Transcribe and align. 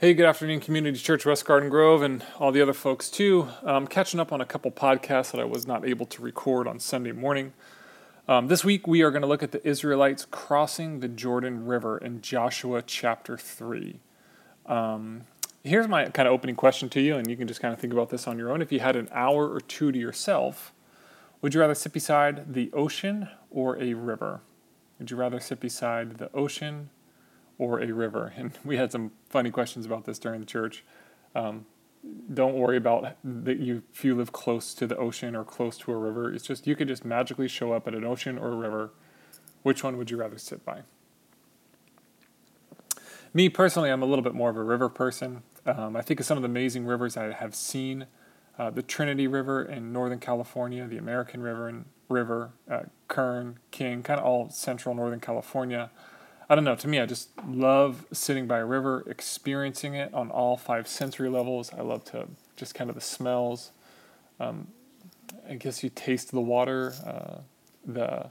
Hey, 0.00 0.14
good 0.14 0.24
afternoon, 0.24 0.60
Community 0.60 0.98
Church 0.98 1.26
West 1.26 1.44
Garden 1.44 1.68
Grove, 1.68 2.00
and 2.00 2.24
all 2.38 2.52
the 2.52 2.62
other 2.62 2.72
folks 2.72 3.10
too. 3.10 3.48
Um, 3.62 3.86
catching 3.86 4.18
up 4.18 4.32
on 4.32 4.40
a 4.40 4.46
couple 4.46 4.70
podcasts 4.70 5.30
that 5.32 5.38
I 5.42 5.44
was 5.44 5.66
not 5.66 5.86
able 5.86 6.06
to 6.06 6.22
record 6.22 6.66
on 6.66 6.80
Sunday 6.80 7.12
morning. 7.12 7.52
Um, 8.26 8.48
this 8.48 8.64
week 8.64 8.86
we 8.86 9.02
are 9.02 9.10
going 9.10 9.20
to 9.20 9.28
look 9.28 9.42
at 9.42 9.52
the 9.52 9.62
Israelites 9.68 10.26
crossing 10.30 11.00
the 11.00 11.08
Jordan 11.08 11.66
River 11.66 11.98
in 11.98 12.22
Joshua 12.22 12.80
chapter 12.80 13.36
3. 13.36 14.00
Um, 14.64 15.26
here's 15.62 15.86
my 15.86 16.06
kind 16.06 16.26
of 16.26 16.32
opening 16.32 16.56
question 16.56 16.88
to 16.88 17.00
you, 17.02 17.16
and 17.16 17.28
you 17.28 17.36
can 17.36 17.46
just 17.46 17.60
kind 17.60 17.74
of 17.74 17.78
think 17.78 17.92
about 17.92 18.08
this 18.08 18.26
on 18.26 18.38
your 18.38 18.50
own. 18.50 18.62
If 18.62 18.72
you 18.72 18.80
had 18.80 18.96
an 18.96 19.10
hour 19.12 19.52
or 19.52 19.60
two 19.60 19.92
to 19.92 19.98
yourself, 19.98 20.72
would 21.42 21.52
you 21.52 21.60
rather 21.60 21.74
sit 21.74 21.92
beside 21.92 22.54
the 22.54 22.72
ocean 22.72 23.28
or 23.50 23.78
a 23.78 23.92
river? 23.92 24.40
Would 24.98 25.10
you 25.10 25.18
rather 25.18 25.40
sit 25.40 25.60
beside 25.60 26.16
the 26.16 26.32
ocean 26.32 26.88
or 27.60 27.80
a 27.80 27.92
river? 27.92 28.32
And 28.36 28.52
we 28.64 28.78
had 28.78 28.90
some 28.90 29.12
funny 29.28 29.50
questions 29.50 29.84
about 29.86 30.06
this 30.06 30.18
during 30.18 30.40
the 30.40 30.46
church. 30.46 30.82
Um, 31.34 31.66
don't 32.32 32.54
worry 32.54 32.78
about 32.78 33.16
that 33.22 33.58
you 33.58 33.82
if 33.92 34.04
you 34.04 34.14
live 34.14 34.32
close 34.32 34.72
to 34.72 34.86
the 34.86 34.96
ocean 34.96 35.36
or 35.36 35.44
close 35.44 35.76
to 35.78 35.92
a 35.92 35.96
river. 35.96 36.32
It's 36.32 36.46
just 36.46 36.66
you 36.66 36.74
could 36.74 36.88
just 36.88 37.04
magically 37.04 37.46
show 37.46 37.72
up 37.72 37.86
at 37.86 37.94
an 37.94 38.04
ocean 38.04 38.38
or 38.38 38.48
a 38.48 38.56
river. 38.56 38.90
Which 39.62 39.84
one 39.84 39.98
would 39.98 40.10
you 40.10 40.16
rather 40.16 40.38
sit 40.38 40.64
by? 40.64 40.82
Me 43.34 43.50
personally, 43.50 43.90
I'm 43.90 44.02
a 44.02 44.06
little 44.06 44.24
bit 44.24 44.34
more 44.34 44.48
of 44.48 44.56
a 44.56 44.62
river 44.62 44.88
person. 44.88 45.42
Um, 45.66 45.94
I 45.94 46.00
think 46.00 46.18
of 46.18 46.26
some 46.26 46.38
of 46.38 46.42
the 46.42 46.48
amazing 46.48 46.86
rivers 46.86 47.18
I 47.18 47.32
have 47.32 47.54
seen. 47.54 48.06
Uh, 48.58 48.70
the 48.70 48.82
Trinity 48.82 49.26
River 49.26 49.62
in 49.62 49.92
Northern 49.92 50.18
California, 50.18 50.86
the 50.86 50.96
American 50.96 51.42
River 51.42 51.68
and 51.68 51.84
River, 52.08 52.52
uh, 52.70 52.84
Kern, 53.08 53.58
King, 53.70 54.02
kind 54.02 54.18
of 54.18 54.26
all 54.26 54.48
central 54.48 54.94
Northern 54.94 55.20
California. 55.20 55.90
I 56.50 56.56
don't 56.56 56.64
know. 56.64 56.74
To 56.74 56.88
me, 56.88 56.98
I 56.98 57.06
just 57.06 57.28
love 57.46 58.04
sitting 58.10 58.48
by 58.48 58.58
a 58.58 58.66
river, 58.66 59.04
experiencing 59.06 59.94
it 59.94 60.12
on 60.12 60.32
all 60.32 60.56
five 60.56 60.88
sensory 60.88 61.28
levels. 61.28 61.70
I 61.72 61.82
love 61.82 62.04
to 62.06 62.26
just 62.56 62.74
kind 62.74 62.90
of 62.90 62.96
the 62.96 63.00
smells. 63.00 63.70
Um, 64.40 64.66
I 65.48 65.54
guess 65.54 65.84
you 65.84 65.90
taste 65.90 66.32
the 66.32 66.40
water, 66.40 66.92
uh, 67.06 67.38
the 67.86 68.30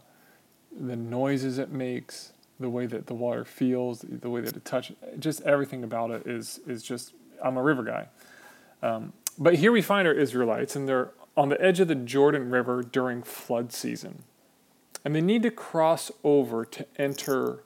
the 0.78 0.98
noises 0.98 1.60
it 1.60 1.72
makes, 1.72 2.34
the 2.60 2.70
way 2.70 2.86
that 2.88 3.08
the 3.08 3.14
water 3.14 3.46
feels, 3.46 4.02
the 4.02 4.30
way 4.30 4.42
that 4.42 4.54
it 4.54 4.66
touches. 4.66 4.98
Just 5.18 5.42
everything 5.44 5.86
about 5.86 6.12
it 6.12 6.28
is 6.28 6.60
is 6.68 6.84
just. 6.84 7.14
I'm 7.42 7.56
a 7.56 7.64
river 7.64 7.84
guy. 7.84 8.08
Um, 8.84 9.14
but 9.38 9.56
here 9.56 9.72
we 9.72 9.82
find 9.82 10.06
our 10.06 10.14
Israelites, 10.14 10.76
and 10.76 10.90
they're 10.90 11.12
on 11.38 11.48
the 11.48 11.62
edge 11.62 11.80
of 11.80 11.88
the 11.88 11.96
Jordan 11.96 12.52
River 12.52 12.84
during 12.84 13.24
flood 13.24 13.72
season, 13.72 14.24
and 15.06 15.16
they 15.16 15.22
need 15.22 15.42
to 15.44 15.52
cross 15.52 16.12
over 16.26 16.66
to 16.66 16.86
enter 16.98 17.64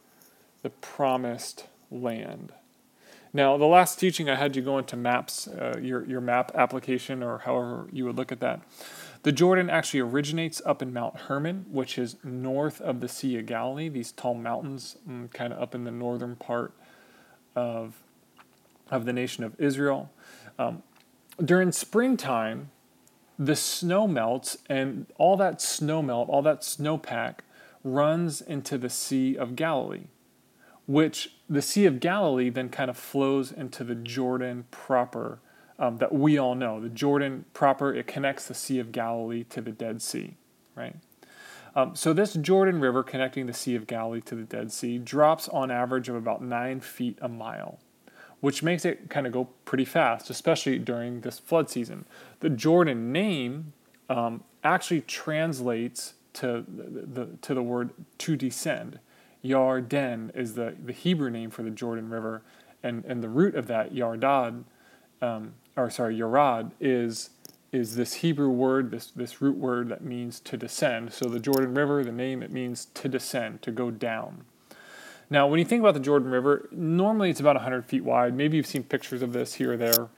the 0.63 0.69
promised 0.69 1.67
land. 1.91 2.51
Now, 3.35 3.57
the 3.57 3.65
last 3.65 3.99
teaching 3.99 4.29
I 4.29 4.35
had 4.35 4.55
you 4.55 4.61
go 4.61 4.77
into 4.77 4.95
maps, 4.95 5.47
uh, 5.47 5.75
your, 5.81 6.05
your 6.05 6.21
map 6.21 6.51
application, 6.55 7.21
or 7.21 7.39
however 7.39 7.87
you 7.91 8.05
would 8.05 8.15
look 8.15 8.31
at 8.31 8.39
that. 8.39 8.61
The 9.23 9.31
Jordan 9.31 9.69
actually 9.69 10.01
originates 10.01 10.61
up 10.65 10.81
in 10.81 10.93
Mount 10.93 11.15
Hermon, 11.21 11.65
which 11.71 11.97
is 11.97 12.15
north 12.23 12.79
of 12.81 12.99
the 12.99 13.07
Sea 13.07 13.39
of 13.39 13.45
Galilee, 13.45 13.89
these 13.89 14.11
tall 14.11 14.35
mountains, 14.35 14.97
mm, 15.09 15.31
kind 15.33 15.51
of 15.51 15.61
up 15.61 15.73
in 15.73 15.83
the 15.83 15.91
northern 15.91 16.35
part 16.35 16.73
of, 17.55 17.95
of 18.91 19.05
the 19.05 19.13
nation 19.13 19.43
of 19.43 19.59
Israel. 19.59 20.11
Um, 20.59 20.83
during 21.43 21.71
springtime, 21.71 22.69
the 23.39 23.55
snow 23.55 24.07
melts, 24.07 24.57
and 24.69 25.07
all 25.17 25.37
that 25.37 25.59
snow 25.59 26.03
melt, 26.03 26.29
all 26.29 26.43
that 26.43 26.61
snowpack 26.61 27.39
runs 27.83 28.41
into 28.41 28.77
the 28.77 28.89
Sea 28.89 29.35
of 29.35 29.55
Galilee 29.55 30.05
which 30.85 31.35
the 31.49 31.61
Sea 31.61 31.85
of 31.85 31.99
Galilee 31.99 32.49
then 32.49 32.69
kind 32.69 32.89
of 32.89 32.97
flows 32.97 33.51
into 33.51 33.83
the 33.83 33.95
Jordan 33.95 34.65
proper 34.71 35.39
um, 35.79 35.97
that 35.97 36.13
we 36.13 36.37
all 36.37 36.55
know. 36.55 36.79
The 36.79 36.89
Jordan 36.89 37.45
proper, 37.53 37.93
it 37.93 38.07
connects 38.07 38.47
the 38.47 38.53
Sea 38.53 38.79
of 38.79 38.91
Galilee 38.91 39.43
to 39.45 39.61
the 39.61 39.71
Dead 39.71 40.01
Sea, 40.01 40.35
right? 40.75 40.95
Um, 41.75 41.95
so 41.95 42.13
this 42.13 42.33
Jordan 42.33 42.79
River 42.79 43.01
connecting 43.01 43.47
the 43.47 43.53
Sea 43.53 43.75
of 43.75 43.87
Galilee 43.87 44.21
to 44.21 44.35
the 44.35 44.43
Dead 44.43 44.71
Sea 44.71 44.99
drops 44.99 45.49
on 45.49 45.71
average 45.71 46.09
of 46.09 46.15
about 46.15 46.43
nine 46.43 46.79
feet 46.79 47.17
a 47.21 47.27
mile, 47.27 47.79
which 48.41 48.61
makes 48.61 48.85
it 48.85 49.09
kind 49.09 49.25
of 49.25 49.33
go 49.33 49.45
pretty 49.65 49.85
fast, 49.85 50.29
especially 50.29 50.77
during 50.77 51.21
this 51.21 51.39
flood 51.39 51.69
season. 51.69 52.05
The 52.41 52.49
Jordan 52.49 53.11
name 53.11 53.73
um, 54.09 54.43
actually 54.63 55.01
translates 55.01 56.13
to 56.33 56.63
the, 56.67 57.23
the, 57.23 57.29
to 57.41 57.53
the 57.53 57.63
word 57.63 57.91
to 58.19 58.35
descend. 58.35 58.99
Yarden 59.43 60.35
is 60.35 60.55
the, 60.55 60.75
the 60.83 60.93
Hebrew 60.93 61.29
name 61.29 61.49
for 61.49 61.63
the 61.63 61.69
Jordan 61.69 62.09
River, 62.09 62.43
and, 62.81 63.03
and 63.05 63.21
the 63.21 63.29
root 63.29 63.55
of 63.55 63.67
that, 63.67 63.93
Yardad, 63.93 64.63
um, 65.21 65.53
or 65.75 65.89
sorry, 65.89 66.17
Yarad, 66.17 66.71
is, 66.79 67.31
is 67.71 67.95
this 67.95 68.15
Hebrew 68.15 68.49
word, 68.49 68.91
this, 68.91 69.07
this 69.07 69.41
root 69.41 69.57
word 69.57 69.89
that 69.89 70.03
means 70.03 70.39
to 70.41 70.57
descend. 70.57 71.13
So 71.13 71.25
the 71.25 71.39
Jordan 71.39 71.73
River, 71.73 72.03
the 72.03 72.11
name, 72.11 72.43
it 72.43 72.51
means 72.51 72.85
to 72.93 73.09
descend, 73.09 73.61
to 73.63 73.71
go 73.71 73.91
down. 73.91 74.45
Now, 75.29 75.47
when 75.47 75.59
you 75.59 75.65
think 75.65 75.79
about 75.79 75.93
the 75.93 75.99
Jordan 75.99 76.29
River, 76.29 76.69
normally 76.71 77.29
it's 77.29 77.39
about 77.39 77.55
100 77.55 77.85
feet 77.85 78.03
wide. 78.03 78.35
Maybe 78.35 78.57
you've 78.57 78.67
seen 78.67 78.83
pictures 78.83 79.21
of 79.21 79.33
this 79.33 79.55
here 79.55 79.73
or 79.73 79.77
there. 79.77 80.09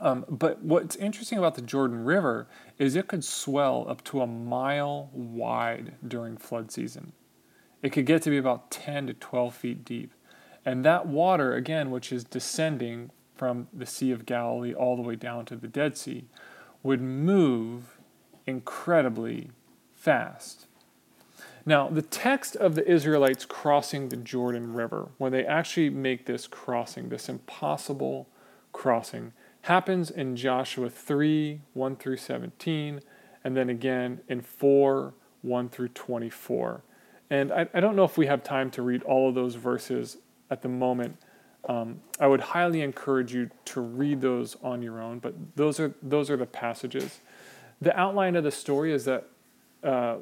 Um, 0.00 0.24
but 0.28 0.62
what's 0.62 0.96
interesting 0.96 1.38
about 1.38 1.54
the 1.54 1.62
Jordan 1.62 2.04
River 2.04 2.46
is 2.78 2.94
it 2.94 3.08
could 3.08 3.24
swell 3.24 3.86
up 3.88 4.04
to 4.04 4.20
a 4.20 4.26
mile 4.26 5.10
wide 5.12 5.94
during 6.06 6.36
flood 6.36 6.70
season. 6.70 7.12
It 7.82 7.92
could 7.92 8.06
get 8.06 8.22
to 8.22 8.30
be 8.30 8.38
about 8.38 8.70
10 8.70 9.06
to 9.08 9.14
12 9.14 9.54
feet 9.54 9.84
deep. 9.84 10.12
And 10.64 10.84
that 10.84 11.06
water, 11.06 11.54
again, 11.54 11.90
which 11.90 12.12
is 12.12 12.24
descending 12.24 13.10
from 13.36 13.68
the 13.72 13.86
Sea 13.86 14.10
of 14.10 14.26
Galilee 14.26 14.74
all 14.74 14.96
the 14.96 15.02
way 15.02 15.16
down 15.16 15.44
to 15.46 15.56
the 15.56 15.68
Dead 15.68 15.96
Sea, 15.96 16.24
would 16.82 17.00
move 17.00 17.98
incredibly 18.46 19.50
fast. 19.94 20.66
Now, 21.64 21.88
the 21.88 22.02
text 22.02 22.56
of 22.56 22.74
the 22.74 22.90
Israelites 22.90 23.44
crossing 23.44 24.08
the 24.08 24.16
Jordan 24.16 24.72
River, 24.72 25.08
when 25.18 25.32
they 25.32 25.44
actually 25.44 25.90
make 25.90 26.26
this 26.26 26.46
crossing, 26.46 27.10
this 27.10 27.28
impossible 27.28 28.26
crossing, 28.72 29.32
happens 29.62 30.10
in 30.10 30.34
Joshua 30.34 30.88
3 30.88 31.60
1 31.74 31.96
through 31.96 32.16
17, 32.16 33.00
and 33.44 33.56
then 33.56 33.68
again 33.68 34.20
in 34.28 34.40
4 34.40 35.12
1 35.42 35.68
through 35.68 35.88
24. 35.88 36.82
And 37.30 37.52
I, 37.52 37.66
I 37.74 37.80
don't 37.80 37.96
know 37.96 38.04
if 38.04 38.16
we 38.16 38.26
have 38.26 38.42
time 38.42 38.70
to 38.72 38.82
read 38.82 39.02
all 39.02 39.28
of 39.28 39.34
those 39.34 39.54
verses 39.54 40.16
at 40.50 40.62
the 40.62 40.68
moment. 40.68 41.16
Um, 41.68 42.00
I 42.18 42.26
would 42.26 42.40
highly 42.40 42.80
encourage 42.80 43.34
you 43.34 43.50
to 43.66 43.80
read 43.80 44.20
those 44.20 44.56
on 44.62 44.80
your 44.80 45.02
own, 45.02 45.18
but 45.18 45.34
those 45.56 45.78
are 45.78 45.94
those 46.02 46.30
are 46.30 46.36
the 46.36 46.46
passages. 46.46 47.20
The 47.80 47.96
outline 47.98 48.36
of 48.36 48.44
the 48.44 48.50
story 48.50 48.92
is 48.92 49.04
that 49.04 49.28
uh, 49.84 50.16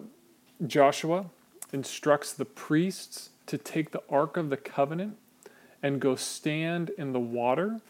Joshua 0.67 1.27
instructs 1.73 2.33
the 2.33 2.45
priests 2.45 3.31
to 3.47 3.59
take 3.59 3.93
the 3.93 4.03
Ark 4.11 4.37
of 4.37 4.51
the 4.51 4.57
Covenant 4.57 5.17
and 5.83 6.01
go 6.01 6.17
stand 6.17 6.91
in 6.91 7.13
the 7.13 7.21
water. 7.21 7.81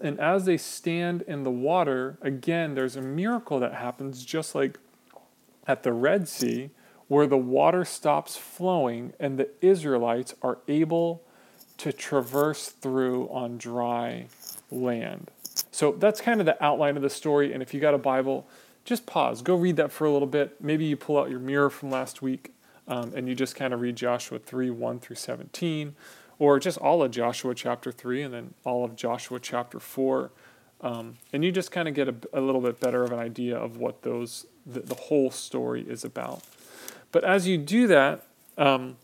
And 0.00 0.20
as 0.20 0.44
they 0.44 0.56
stand 0.56 1.22
in 1.22 1.42
the 1.42 1.50
water, 1.50 2.18
again, 2.22 2.74
there's 2.74 2.94
a 2.94 3.02
miracle 3.02 3.58
that 3.58 3.74
happens, 3.74 4.24
just 4.24 4.54
like 4.54 4.78
at 5.66 5.82
the 5.82 5.92
Red 5.92 6.28
Sea, 6.28 6.70
where 7.08 7.26
the 7.26 7.38
water 7.38 7.84
stops 7.84 8.36
flowing 8.36 9.12
and 9.18 9.38
the 9.38 9.48
Israelites 9.60 10.34
are 10.42 10.58
able 10.68 11.22
to 11.78 11.92
traverse 11.92 12.68
through 12.68 13.28
on 13.28 13.58
dry 13.58 14.26
land. 14.70 15.30
So 15.70 15.92
that's 15.92 16.20
kind 16.20 16.40
of 16.40 16.46
the 16.46 16.62
outline 16.62 16.96
of 16.96 17.02
the 17.02 17.10
story. 17.10 17.52
And 17.52 17.62
if 17.62 17.72
you 17.72 17.80
got 17.80 17.94
a 17.94 17.98
Bible, 17.98 18.46
just 18.84 19.06
pause, 19.06 19.42
go 19.42 19.54
read 19.54 19.76
that 19.76 19.92
for 19.92 20.06
a 20.06 20.12
little 20.12 20.28
bit. 20.28 20.60
Maybe 20.60 20.84
you 20.84 20.96
pull 20.96 21.18
out 21.18 21.30
your 21.30 21.40
mirror 21.40 21.70
from 21.70 21.90
last 21.90 22.22
week 22.22 22.52
um, 22.86 23.12
and 23.14 23.28
you 23.28 23.34
just 23.34 23.54
kind 23.54 23.72
of 23.72 23.80
read 23.80 23.96
Joshua 23.96 24.38
3 24.38 24.70
1 24.70 24.98
through 25.00 25.16
17, 25.16 25.94
or 26.38 26.58
just 26.58 26.78
all 26.78 27.02
of 27.02 27.10
Joshua 27.10 27.54
chapter 27.54 27.92
3 27.92 28.22
and 28.22 28.34
then 28.34 28.54
all 28.64 28.84
of 28.84 28.96
Joshua 28.96 29.38
chapter 29.38 29.78
4. 29.78 30.30
Um, 30.80 31.16
and 31.32 31.44
you 31.44 31.52
just 31.52 31.70
kind 31.70 31.88
of 31.88 31.94
get 31.94 32.08
a, 32.08 32.14
a, 32.32 32.40
little 32.40 32.60
bit 32.60 32.80
better 32.80 33.02
of 33.02 33.12
an 33.12 33.18
idea 33.18 33.58
of 33.58 33.78
what 33.78 34.02
those 34.02 34.46
the, 34.64 34.80
the 34.80 34.94
whole 34.94 35.30
story 35.30 35.82
is 35.82 36.04
about. 36.04 36.42
But 37.12 37.24
as 37.24 37.46
you 37.46 37.58
do 37.58 37.86
that, 37.86 38.24
um, 38.56 38.96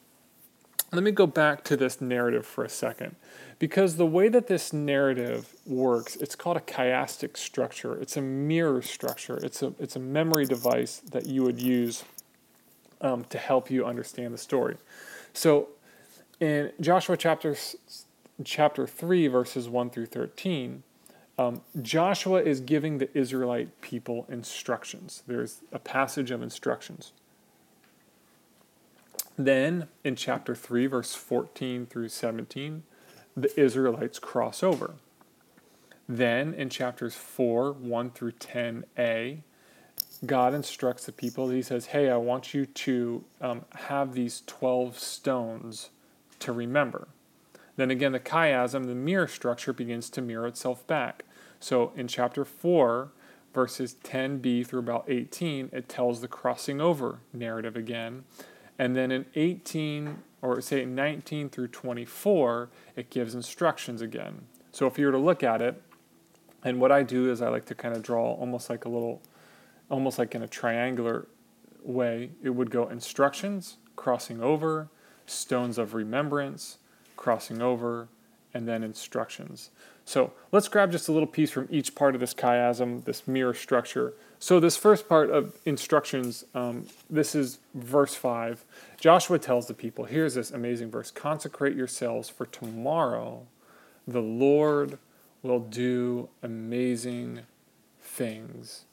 let 0.92 1.02
me 1.02 1.10
go 1.10 1.26
back 1.26 1.64
to 1.64 1.76
this 1.76 2.00
narrative 2.00 2.46
for 2.46 2.64
a 2.64 2.68
second. 2.68 3.16
Because 3.58 3.96
the 3.96 4.06
way 4.06 4.28
that 4.28 4.46
this 4.46 4.72
narrative 4.72 5.54
works, 5.66 6.16
it's 6.16 6.36
called 6.36 6.56
a 6.56 6.60
chiastic 6.60 7.36
structure. 7.36 7.94
It's 8.00 8.16
a 8.16 8.22
mirror 8.22 8.82
structure. 8.82 9.38
It's 9.42 9.62
a, 9.62 9.72
it's 9.78 9.96
a 9.96 10.00
memory 10.00 10.44
device 10.44 10.98
that 11.10 11.26
you 11.26 11.42
would 11.42 11.60
use 11.60 12.04
um, 13.00 13.24
to 13.24 13.38
help 13.38 13.70
you 13.70 13.84
understand 13.84 14.34
the 14.34 14.38
story. 14.38 14.76
So 15.32 15.68
in 16.40 16.72
Joshua 16.80 17.16
chapter, 17.16 17.56
chapter 18.44 18.86
3, 18.86 19.28
verses 19.28 19.68
1 19.68 19.90
through 19.90 20.06
13, 20.06 20.82
um, 21.36 21.60
Joshua 21.82 22.42
is 22.42 22.60
giving 22.60 22.98
the 22.98 23.16
Israelite 23.16 23.80
people 23.80 24.26
instructions. 24.28 25.22
There's 25.26 25.60
a 25.72 25.78
passage 25.78 26.30
of 26.30 26.42
instructions. 26.42 27.12
Then 29.36 29.88
in 30.04 30.16
chapter 30.16 30.54
3, 30.54 30.86
verse 30.86 31.14
14 31.14 31.86
through 31.86 32.08
17, 32.08 32.82
the 33.36 33.60
Israelites 33.60 34.18
cross 34.18 34.62
over. 34.62 34.94
Then 36.08 36.54
in 36.54 36.68
chapters 36.68 37.14
4, 37.14 37.72
1 37.72 38.10
through 38.10 38.32
10a, 38.32 39.38
God 40.24 40.54
instructs 40.54 41.06
the 41.06 41.12
people. 41.12 41.48
He 41.48 41.62
says, 41.62 41.86
Hey, 41.86 42.10
I 42.10 42.16
want 42.16 42.54
you 42.54 42.66
to 42.66 43.24
um, 43.40 43.64
have 43.74 44.14
these 44.14 44.42
12 44.46 44.98
stones 44.98 45.90
to 46.40 46.52
remember. 46.52 47.08
Then 47.76 47.90
again, 47.90 48.12
the 48.12 48.20
chiasm, 48.20 48.86
the 48.86 48.94
mirror 48.94 49.26
structure, 49.26 49.72
begins 49.72 50.08
to 50.10 50.22
mirror 50.22 50.46
itself 50.46 50.86
back. 50.86 51.24
So 51.58 51.92
in 51.96 52.06
chapter 52.06 52.44
4, 52.44 53.10
verses 53.52 53.96
10b 54.04 54.66
through 54.66 54.80
about 54.80 55.04
18, 55.08 55.70
it 55.72 55.88
tells 55.88 56.20
the 56.20 56.28
crossing 56.28 56.80
over 56.80 57.20
narrative 57.32 57.76
again. 57.76 58.24
And 58.78 58.96
then 58.96 59.10
in 59.10 59.26
18, 59.34 60.18
or 60.42 60.60
say 60.60 60.84
19 60.84 61.48
through 61.48 61.68
24, 61.68 62.70
it 62.96 63.10
gives 63.10 63.34
instructions 63.34 64.00
again. 64.00 64.46
So 64.72 64.86
if 64.86 64.98
you 64.98 65.06
were 65.06 65.12
to 65.12 65.18
look 65.18 65.42
at 65.42 65.62
it, 65.62 65.80
and 66.64 66.80
what 66.80 66.90
I 66.90 67.02
do 67.02 67.30
is 67.30 67.42
I 67.42 67.48
like 67.48 67.66
to 67.66 67.74
kind 67.74 67.94
of 67.94 68.02
draw 68.02 68.32
almost 68.32 68.70
like 68.70 68.84
a 68.84 68.88
little, 68.88 69.22
almost 69.90 70.18
like 70.18 70.34
in 70.34 70.42
a 70.42 70.48
triangular 70.48 71.28
way. 71.82 72.30
It 72.42 72.50
would 72.50 72.70
go 72.70 72.88
instructions, 72.88 73.76
crossing 73.96 74.42
over, 74.42 74.88
stones 75.26 75.78
of 75.78 75.94
remembrance, 75.94 76.78
crossing 77.16 77.62
over, 77.62 78.08
and 78.52 78.66
then 78.66 78.82
instructions. 78.82 79.70
So 80.04 80.32
let's 80.52 80.68
grab 80.68 80.90
just 80.92 81.08
a 81.08 81.12
little 81.12 81.26
piece 81.26 81.50
from 81.50 81.68
each 81.70 81.94
part 81.94 82.14
of 82.14 82.20
this 82.20 82.34
chiasm, 82.34 83.04
this 83.04 83.26
mirror 83.28 83.54
structure. 83.54 84.14
So 84.38 84.60
this 84.60 84.76
first 84.76 85.08
part 85.08 85.30
of 85.30 85.58
instructions, 85.64 86.44
um, 86.54 86.86
this 87.08 87.34
is 87.34 87.60
verse 87.74 88.14
5. 88.14 88.64
Joshua 89.00 89.38
tells 89.38 89.66
the 89.66 89.74
people, 89.74 90.04
here's 90.04 90.34
this 90.34 90.50
amazing 90.50 90.90
verse 90.90 91.10
consecrate 91.10 91.76
yourselves 91.76 92.28
for 92.28 92.46
tomorrow 92.46 93.46
the 94.06 94.20
Lord 94.20 94.98
will 95.42 95.60
do 95.60 96.28
amazing 96.42 97.40
things. 98.00 98.84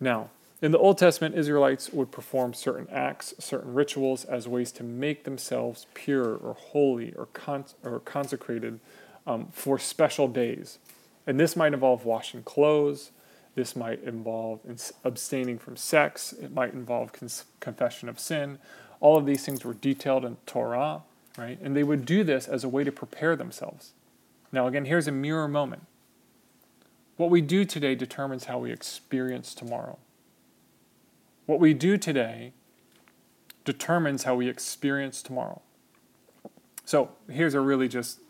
Now, 0.00 0.30
in 0.60 0.72
the 0.72 0.78
Old 0.78 0.98
Testament, 0.98 1.36
Israelites 1.36 1.92
would 1.92 2.10
perform 2.10 2.52
certain 2.52 2.88
acts, 2.90 3.34
certain 3.38 3.74
rituals 3.74 4.24
as 4.24 4.48
ways 4.48 4.72
to 4.72 4.82
make 4.82 5.24
themselves 5.24 5.86
pure 5.94 6.34
or 6.34 6.54
holy 6.54 7.12
or, 7.14 7.26
con- 7.26 7.66
or 7.84 8.00
consecrated 8.00 8.80
um, 9.26 9.48
for 9.52 9.78
special 9.78 10.26
days. 10.26 10.78
And 11.26 11.38
this 11.38 11.54
might 11.54 11.74
involve 11.74 12.04
washing 12.04 12.42
clothes. 12.42 13.12
This 13.54 13.74
might 13.74 14.02
involve 14.02 14.60
abstaining 15.04 15.58
from 15.58 15.76
sex. 15.76 16.32
It 16.32 16.52
might 16.52 16.72
involve 16.72 17.12
cons- 17.12 17.44
confession 17.60 18.08
of 18.08 18.20
sin. 18.20 18.58
All 19.00 19.16
of 19.16 19.26
these 19.26 19.44
things 19.44 19.64
were 19.64 19.74
detailed 19.74 20.24
in 20.24 20.36
Torah, 20.46 21.02
right? 21.36 21.58
And 21.60 21.76
they 21.76 21.82
would 21.82 22.04
do 22.04 22.24
this 22.24 22.46
as 22.46 22.64
a 22.64 22.68
way 22.68 22.84
to 22.84 22.92
prepare 22.92 23.36
themselves. 23.36 23.92
Now, 24.52 24.66
again, 24.66 24.84
here's 24.84 25.08
a 25.08 25.12
mirror 25.12 25.48
moment. 25.48 25.86
What 27.16 27.30
we 27.30 27.40
do 27.40 27.64
today 27.64 27.94
determines 27.94 28.44
how 28.44 28.58
we 28.58 28.70
experience 28.70 29.54
tomorrow. 29.54 29.98
What 31.46 31.60
we 31.60 31.74
do 31.74 31.96
today 31.96 32.52
determines 33.64 34.22
how 34.22 34.34
we 34.34 34.48
experience 34.48 35.20
tomorrow. 35.22 35.60
So 36.84 37.10
here's 37.28 37.54
a 37.54 37.60
really 37.60 37.88
just 37.88 38.20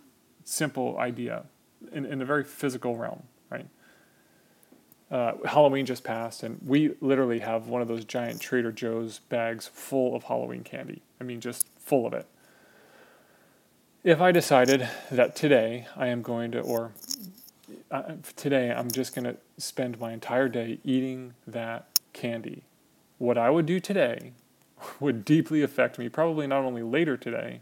simple 0.45 0.99
idea 0.99 1.45
in, 1.93 2.05
in 2.07 2.23
a 2.23 2.25
very 2.25 2.45
physical 2.45 2.97
realm, 2.97 3.23
right? 3.51 3.67
Uh, 5.11 5.33
Halloween 5.47 5.87
just 5.87 6.05
passed, 6.05 6.43
and 6.43 6.59
we 6.65 6.95
literally 7.01 7.39
have 7.39 7.69
one 7.69 7.81
of 7.81 7.89
those 7.89 8.05
giant 8.05 8.41
Trader 8.41 8.73
Joe's 8.73 9.21
bags 9.21 9.67
full 9.67 10.15
of 10.15 10.25
Halloween 10.25 10.63
candy. 10.63 11.03
I 11.21 11.25
mean, 11.25 11.41
just 11.41 11.67
full 11.79 12.07
of 12.07 12.13
it. 12.13 12.27
If 14.05 14.21
I 14.21 14.33
decided 14.33 14.89
that 15.11 15.35
today 15.35 15.87
I 15.97 16.09
am 16.09 16.23
going 16.23 16.53
to, 16.53 16.61
or 16.61 16.93
uh, 17.91 18.15
today 18.37 18.71
I'm 18.71 18.91
just 18.91 19.15
going 19.15 19.25
to 19.25 19.37
spend 19.57 19.99
my 19.99 20.13
entire 20.13 20.49
day 20.49 20.79
eating 20.85 21.35
that 21.47 21.99
candy, 22.13 22.65
what 23.17 23.39
I 23.39 23.49
would 23.49 23.67
do 23.67 23.81
today 23.81 24.33
would 25.01 25.25
deeply 25.25 25.63
affect 25.63 25.99
me, 25.99 26.09
probably 26.11 26.47
not 26.47 26.65
only 26.65 26.83
later 26.83 27.17
today, 27.17 27.61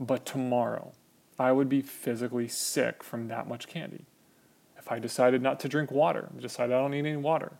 but 0.00 0.26
tomorrow. 0.26 0.92
I 1.38 1.52
would 1.52 1.68
be 1.68 1.80
physically 1.80 2.48
sick 2.48 3.02
from 3.02 3.28
that 3.28 3.48
much 3.48 3.66
candy. 3.66 4.04
If 4.82 4.90
I 4.90 4.98
decided 4.98 5.42
not 5.42 5.60
to 5.60 5.68
drink 5.68 5.92
water, 5.92 6.28
decided 6.40 6.74
I 6.74 6.80
don't 6.80 6.90
need 6.90 7.06
any 7.06 7.16
water, 7.16 7.52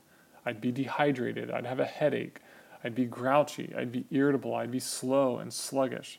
I'd 0.45 0.61
be 0.61 0.73
dehydrated, 0.73 1.53
I'd 1.53 1.67
have 1.67 1.79
a 1.79 1.85
headache, 1.85 2.41
I'd 2.83 2.97
be 2.97 3.05
grouchy, 3.05 3.73
I'd 3.77 3.93
be 3.93 4.07
irritable, 4.11 4.57
I'd 4.57 4.73
be 4.73 4.81
slow 4.81 5.39
and 5.39 5.53
sluggish. 5.53 6.19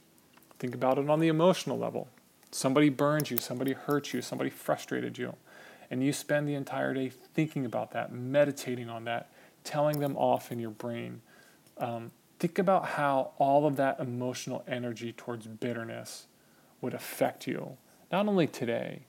Think 0.60 0.74
about 0.74 0.98
it 0.98 1.10
on 1.10 1.20
the 1.20 1.28
emotional 1.28 1.78
level. 1.78 2.08
Somebody 2.52 2.88
burned 2.88 3.30
you, 3.30 3.36
somebody 3.36 3.74
hurt 3.74 4.14
you, 4.14 4.22
somebody 4.22 4.50
frustrated 4.50 5.18
you, 5.18 5.36
and 5.92 6.02
you 6.02 6.14
spend 6.14 6.48
the 6.48 6.56
entire 6.56 6.94
day 6.94 7.10
thinking 7.10 7.66
about 7.66 7.92
that, 7.92 8.14
meditating 8.14 8.90
on 8.90 9.04
that, 9.04 9.30
telling 9.66 10.00
them 10.00 10.16
off 10.16 10.54
in 10.54 10.60
your 10.60 10.70
brain. 10.70 11.22
Um, 11.80 12.12
think 12.40 12.60
about 12.60 12.86
how 12.86 13.32
all 13.40 13.68
of 13.68 13.76
that 13.76 14.00
emotional 14.00 14.64
energy 14.70 15.12
towards 15.12 15.48
bitterness 15.48 16.28
would 16.80 16.94
affect 16.94 17.46
you, 17.46 17.76
not 18.10 18.26
only 18.26 18.48
today, 18.48 19.02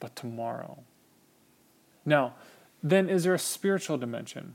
but 0.00 0.16
tomorrow. 0.16 0.82
Now, 2.04 2.34
then 2.82 3.08
is 3.08 3.24
there 3.24 3.34
a 3.34 3.38
spiritual 3.38 3.98
dimension 3.98 4.54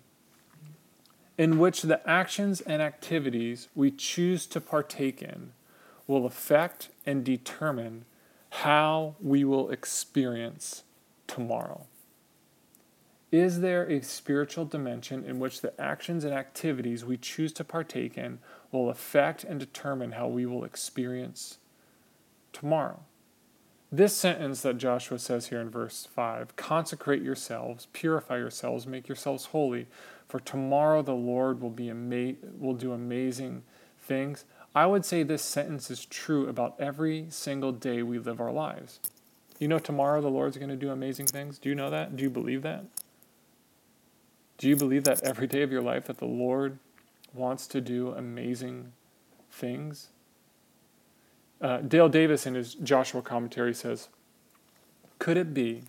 in 1.37 1.59
which 1.59 1.83
the 1.83 2.07
actions 2.09 2.61
and 2.61 2.81
activities 2.81 3.69
we 3.75 3.91
choose 3.91 4.45
to 4.47 4.59
partake 4.59 5.21
in 5.21 5.53
will 6.07 6.25
affect 6.25 6.89
and 7.05 7.23
determine 7.23 8.05
how 8.49 9.15
we 9.21 9.43
will 9.43 9.69
experience 9.69 10.83
tomorrow? 11.27 11.85
Is 13.29 13.59
there 13.59 13.83
a 13.89 14.01
spiritual 14.01 14.65
dimension 14.65 15.25
in 15.25 15.39
which 15.39 15.61
the 15.61 15.79
actions 15.79 16.23
and 16.23 16.33
activities 16.33 17.03
we 17.03 17.17
choose 17.17 17.51
to 17.53 17.63
partake 17.63 18.17
in 18.17 18.39
will 18.71 18.89
affect 18.89 19.43
and 19.43 19.59
determine 19.59 20.13
how 20.13 20.27
we 20.27 20.45
will 20.45 20.63
experience 20.63 21.57
tomorrow. 22.53 22.99
This 23.91 24.15
sentence 24.15 24.61
that 24.61 24.77
Joshua 24.77 25.17
says 25.17 25.47
here 25.47 25.61
in 25.61 25.69
verse 25.69 26.07
5 26.13 26.55
consecrate 26.57 27.21
yourselves, 27.21 27.87
purify 27.93 28.37
yourselves, 28.37 28.85
make 28.85 29.07
yourselves 29.07 29.45
holy, 29.45 29.87
for 30.27 30.41
tomorrow 30.41 31.01
the 31.01 31.15
Lord 31.15 31.61
will, 31.61 31.69
be 31.69 31.89
ama- 31.89 32.35
will 32.59 32.73
do 32.73 32.91
amazing 32.91 33.63
things. 34.01 34.43
I 34.75 34.85
would 34.85 35.05
say 35.05 35.23
this 35.23 35.41
sentence 35.41 35.89
is 35.89 36.05
true 36.05 36.49
about 36.49 36.75
every 36.79 37.27
single 37.29 37.71
day 37.71 38.03
we 38.03 38.19
live 38.19 38.41
our 38.41 38.51
lives. 38.51 38.99
You 39.57 39.69
know, 39.69 39.79
tomorrow 39.79 40.21
the 40.21 40.27
Lord's 40.27 40.57
going 40.57 40.69
to 40.69 40.75
do 40.75 40.91
amazing 40.91 41.27
things. 41.27 41.57
Do 41.57 41.69
you 41.69 41.75
know 41.75 41.89
that? 41.89 42.15
Do 42.15 42.23
you 42.23 42.29
believe 42.29 42.63
that? 42.63 42.83
Do 44.57 44.67
you 44.67 44.75
believe 44.75 45.05
that 45.05 45.23
every 45.23 45.47
day 45.47 45.61
of 45.61 45.71
your 45.71 45.81
life 45.81 46.05
that 46.07 46.17
the 46.17 46.25
Lord 46.25 46.77
wants 47.33 47.67
to 47.67 47.79
do 47.79 48.11
amazing 48.11 48.91
things? 49.49 50.09
Uh, 51.59 51.77
Dale 51.79 52.09
Davis, 52.09 52.45
in 52.45 52.55
his 52.55 52.75
Joshua 52.75 53.21
commentary, 53.21 53.73
says 53.73 54.09
Could 55.19 55.37
it 55.37 55.53
be 55.53 55.83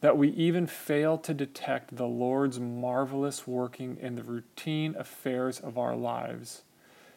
that 0.00 0.16
we 0.16 0.28
even 0.30 0.66
fail 0.66 1.18
to 1.18 1.34
detect 1.34 1.96
the 1.96 2.06
Lord's 2.06 2.58
marvelous 2.58 3.46
working 3.46 3.98
in 4.00 4.16
the 4.16 4.22
routine 4.22 4.94
affairs 4.96 5.60
of 5.60 5.76
our 5.76 5.94
lives 5.94 6.62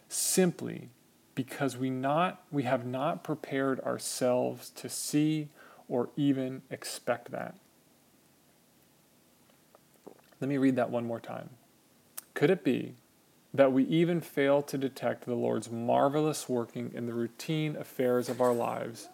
simply 0.10 0.90
because 1.36 1.78
we, 1.78 1.90
not, 1.90 2.44
we 2.52 2.64
have 2.64 2.86
not 2.86 3.24
prepared 3.24 3.80
ourselves 3.82 4.70
to 4.72 4.90
see 4.90 5.48
or 5.88 6.10
even 6.18 6.62
expect 6.70 7.32
that? 7.32 7.56
Let 10.42 10.50
me 10.50 10.58
read 10.58 10.76
that 10.76 10.90
one 10.90 11.06
more 11.06 11.20
time. 11.20 11.52
Could 12.34 12.50
it 12.50 12.64
be 12.64 12.96
that 13.54 13.72
we 13.72 13.84
even 13.86 14.20
fail 14.20 14.62
to 14.64 14.78
detect 14.78 15.26
the 15.26 15.36
Lord's 15.36 15.72
marvelous 15.72 16.50
working 16.50 16.92
in 16.96 17.06
the 17.06 17.14
routine 17.14 17.76
affairs 17.76 18.28
of 18.30 18.42
our 18.42 18.54
lives 18.54 19.10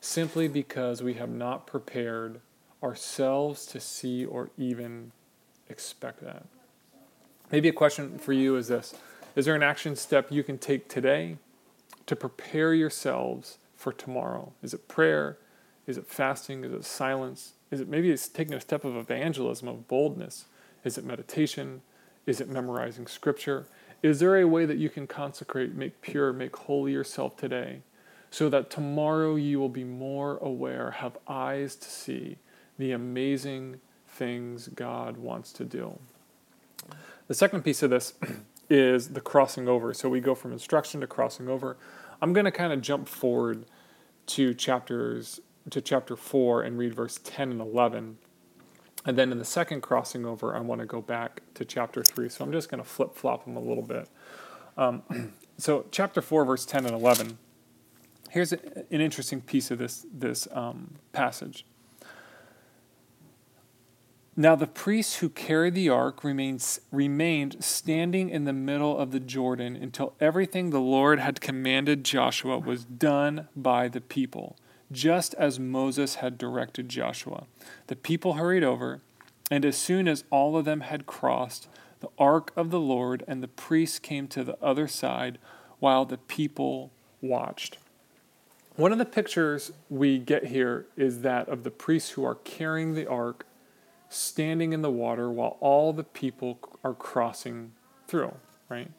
simply 0.00 0.48
because 0.48 1.02
we 1.02 1.14
have 1.14 1.30
not 1.30 1.66
prepared 1.66 2.40
ourselves 2.82 3.66
to 3.66 3.80
see 3.80 4.24
or 4.24 4.50
even 4.58 5.12
expect 5.68 6.22
that. 6.22 6.44
Maybe 7.50 7.68
a 7.68 7.72
question 7.72 8.18
for 8.18 8.32
you 8.32 8.56
is 8.56 8.68
this 8.68 8.94
Is 9.36 9.44
there 9.44 9.54
an 9.54 9.62
action 9.62 9.94
step 9.96 10.30
you 10.30 10.42
can 10.42 10.58
take 10.58 10.88
today 10.88 11.38
to 12.06 12.16
prepare 12.16 12.74
yourselves 12.74 13.58
for 13.76 13.92
tomorrow? 13.92 14.52
Is 14.62 14.74
it 14.74 14.88
prayer? 14.88 15.38
Is 15.86 15.96
it 15.96 16.06
fasting? 16.08 16.64
Is 16.64 16.72
it 16.72 16.84
silence? 16.84 17.52
Is 17.70 17.80
it 17.80 17.88
maybe 17.88 18.10
it's 18.10 18.28
taking 18.28 18.54
a 18.54 18.60
step 18.60 18.84
of 18.84 18.96
evangelism, 18.96 19.68
of 19.68 19.86
boldness? 19.86 20.46
Is 20.84 20.98
it 20.98 21.04
meditation? 21.04 21.82
Is 22.26 22.40
it 22.40 22.48
memorizing 22.48 23.06
scripture? 23.06 23.66
Is 24.02 24.20
there 24.20 24.36
a 24.36 24.46
way 24.46 24.66
that 24.66 24.78
you 24.78 24.90
can 24.90 25.06
consecrate, 25.06 25.74
make 25.74 26.00
pure, 26.00 26.32
make 26.32 26.54
holy 26.56 26.92
yourself 26.92 27.36
today 27.36 27.80
so 28.30 28.48
that 28.48 28.68
tomorrow 28.68 29.36
you 29.36 29.58
will 29.58 29.68
be 29.68 29.84
more 29.84 30.36
aware, 30.38 30.90
have 30.92 31.16
eyes 31.26 31.76
to 31.76 31.88
see 31.88 32.38
the 32.78 32.92
amazing 32.92 33.80
things 34.06 34.68
God 34.68 35.16
wants 35.16 35.52
to 35.54 35.64
do? 35.64 35.98
The 37.28 37.34
second 37.34 37.62
piece 37.62 37.82
of 37.82 37.90
this 37.90 38.14
is 38.70 39.10
the 39.10 39.20
crossing 39.20 39.68
over. 39.68 39.94
So 39.94 40.08
we 40.08 40.20
go 40.20 40.34
from 40.34 40.52
instruction 40.52 41.00
to 41.00 41.06
crossing 41.06 41.48
over. 41.48 41.76
I'm 42.20 42.32
going 42.32 42.44
to 42.44 42.52
kind 42.52 42.72
of 42.72 42.80
jump 42.80 43.08
forward 43.08 43.64
to 44.26 44.54
chapters 44.54 45.40
to 45.70 45.80
chapter 45.80 46.16
4 46.16 46.62
and 46.62 46.78
read 46.78 46.94
verse 46.94 47.18
10 47.22 47.52
and 47.52 47.60
11. 47.60 48.18
And 49.06 49.16
then 49.16 49.30
in 49.30 49.38
the 49.38 49.44
second 49.44 49.82
crossing 49.82 50.26
over, 50.26 50.54
I 50.54 50.60
want 50.60 50.80
to 50.80 50.86
go 50.86 51.00
back 51.00 51.40
to 51.54 51.64
chapter 51.64 52.02
3. 52.02 52.28
So 52.28 52.44
I'm 52.44 52.50
just 52.50 52.68
going 52.68 52.82
to 52.82 52.88
flip 52.88 53.14
flop 53.14 53.44
them 53.44 53.56
a 53.56 53.60
little 53.60 53.84
bit. 53.84 54.08
Um, 54.76 55.32
so, 55.58 55.86
chapter 55.92 56.20
4, 56.20 56.44
verse 56.44 56.66
10 56.66 56.86
and 56.86 56.94
11. 56.94 57.38
Here's 58.30 58.52
a, 58.52 58.58
an 58.90 59.00
interesting 59.00 59.40
piece 59.40 59.70
of 59.70 59.78
this, 59.78 60.04
this 60.12 60.48
um, 60.50 60.96
passage. 61.12 61.64
Now 64.38 64.54
the 64.54 64.66
priests 64.66 65.16
who 65.16 65.30
carried 65.30 65.74
the 65.74 65.88
ark 65.88 66.22
remains, 66.22 66.78
remained 66.92 67.64
standing 67.64 68.28
in 68.28 68.44
the 68.44 68.52
middle 68.52 68.98
of 68.98 69.10
the 69.10 69.20
Jordan 69.20 69.76
until 69.76 70.12
everything 70.20 70.68
the 70.68 70.80
Lord 70.80 71.18
had 71.20 71.40
commanded 71.40 72.04
Joshua 72.04 72.58
was 72.58 72.84
done 72.84 73.48
by 73.56 73.88
the 73.88 74.02
people, 74.02 74.58
just 74.90 75.34
as 75.34 75.58
Moses 75.58 76.16
had 76.16 76.38
directed 76.38 76.88
Joshua. 76.88 77.44
The 77.88 77.96
people 77.96 78.34
hurried 78.34 78.64
over, 78.64 79.00
and 79.50 79.64
as 79.64 79.76
soon 79.76 80.08
as 80.08 80.24
all 80.30 80.56
of 80.56 80.64
them 80.64 80.80
had 80.80 81.06
crossed, 81.06 81.68
the 82.00 82.08
ark 82.18 82.52
of 82.56 82.70
the 82.70 82.80
Lord 82.80 83.24
and 83.26 83.42
the 83.42 83.48
priests 83.48 83.98
came 83.98 84.28
to 84.28 84.44
the 84.44 84.58
other 84.62 84.86
side 84.86 85.38
while 85.78 86.04
the 86.04 86.18
people 86.18 86.92
watched. 87.20 87.78
One 88.76 88.92
of 88.92 88.98
the 88.98 89.06
pictures 89.06 89.72
we 89.88 90.18
get 90.18 90.46
here 90.46 90.86
is 90.96 91.22
that 91.22 91.48
of 91.48 91.64
the 91.64 91.70
priests 91.70 92.10
who 92.10 92.24
are 92.24 92.34
carrying 92.34 92.94
the 92.94 93.06
ark 93.06 93.46
standing 94.08 94.72
in 94.72 94.82
the 94.82 94.90
water 94.90 95.30
while 95.30 95.56
all 95.60 95.92
the 95.92 96.04
people 96.04 96.58
are 96.84 96.94
crossing 96.94 97.72
through, 98.06 98.34
right? 98.68 98.90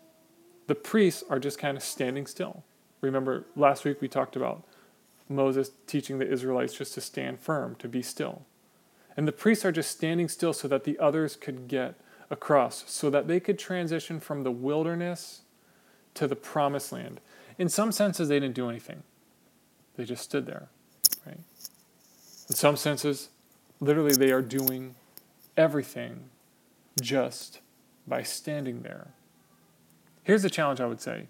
The 0.66 0.76
priests 0.76 1.24
are 1.30 1.40
just 1.40 1.60
kind 1.60 1.78
of 1.78 1.84
standing 1.84 2.26
still. 2.26 2.64
Remember, 3.02 3.46
last 3.56 3.86
week 3.86 4.02
we 4.02 4.08
talked 4.08 4.36
about 4.36 4.64
Moses 5.30 5.72
teaching 5.88 6.20
the 6.20 6.30
Israelites 6.30 6.74
just 6.74 6.94
to 6.94 7.02
stand 7.02 7.40
firm, 7.40 7.76
to 7.76 7.88
be 7.88 8.02
still. 8.02 8.44
And 9.16 9.28
the 9.28 9.32
priests 9.32 9.66
are 9.66 9.72
just 9.72 9.92
standing 9.92 10.30
still 10.30 10.54
so 10.54 10.68
that 10.68 10.84
the 10.84 10.98
others 11.00 11.36
could 11.36 11.68
get 11.68 11.96
across, 12.30 12.84
so 12.88 13.10
that 13.10 13.28
they 13.28 13.40
could 13.40 13.58
transition 13.58 14.20
from 14.20 14.44
the 14.44 14.52
wilderness 14.52 15.42
to 16.14 16.28
the 16.28 16.36
promised 16.36 16.92
land. 16.92 17.20
In 17.58 17.70
some 17.70 17.92
senses, 17.92 18.30
they 18.30 18.40
didn't 18.40 18.56
do 18.56 18.70
anything, 18.70 19.04
they 19.96 20.06
just 20.06 20.24
stood 20.24 20.46
there, 20.46 20.68
right? 21.26 21.40
In 22.50 22.56
some 22.56 22.78
senses, 22.78 23.30
literally, 23.80 24.14
they 24.14 24.32
are 24.32 24.42
doing 24.42 24.96
everything 25.56 26.30
just 27.02 27.60
by 28.08 28.24
standing 28.24 28.84
there. 28.84 29.08
Here's 30.24 30.44
the 30.44 30.50
challenge 30.50 30.80
I 30.80 30.86
would 30.86 31.02
say. 31.02 31.28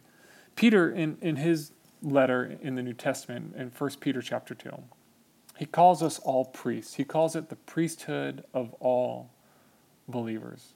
Peter, 0.56 0.90
in, 0.92 1.18
in 1.22 1.38
his 1.38 1.72
letter 2.08 2.58
in 2.62 2.76
the 2.76 2.82
New 2.82 2.94
Testament, 2.94 3.56
in 3.56 3.70
1 3.70 3.90
Peter 4.00 4.22
chapter 4.22 4.56
2, 4.56 4.72
he 5.58 5.66
calls 5.66 6.04
us 6.04 6.20
all 6.20 6.46
priests. 6.46 6.96
He 6.96 7.04
calls 7.04 7.36
it 7.36 7.50
the 7.50 7.56
priesthood 7.56 8.44
of 8.54 8.74
all 8.80 9.32
believers. 10.08 10.74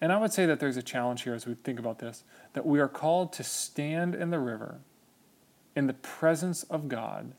And 0.00 0.12
I 0.12 0.18
would 0.18 0.32
say 0.32 0.46
that 0.46 0.60
there's 0.60 0.76
a 0.76 0.82
challenge 0.82 1.22
here 1.22 1.34
as 1.34 1.46
we 1.46 1.54
think 1.54 1.78
about 1.78 1.98
this 1.98 2.24
that 2.54 2.66
we 2.66 2.80
are 2.80 2.88
called 2.88 3.32
to 3.34 3.44
stand 3.44 4.14
in 4.14 4.30
the 4.30 4.38
river 4.38 4.80
in 5.74 5.86
the 5.86 5.94
presence 5.94 6.64
of 6.64 6.88
God 6.88 7.32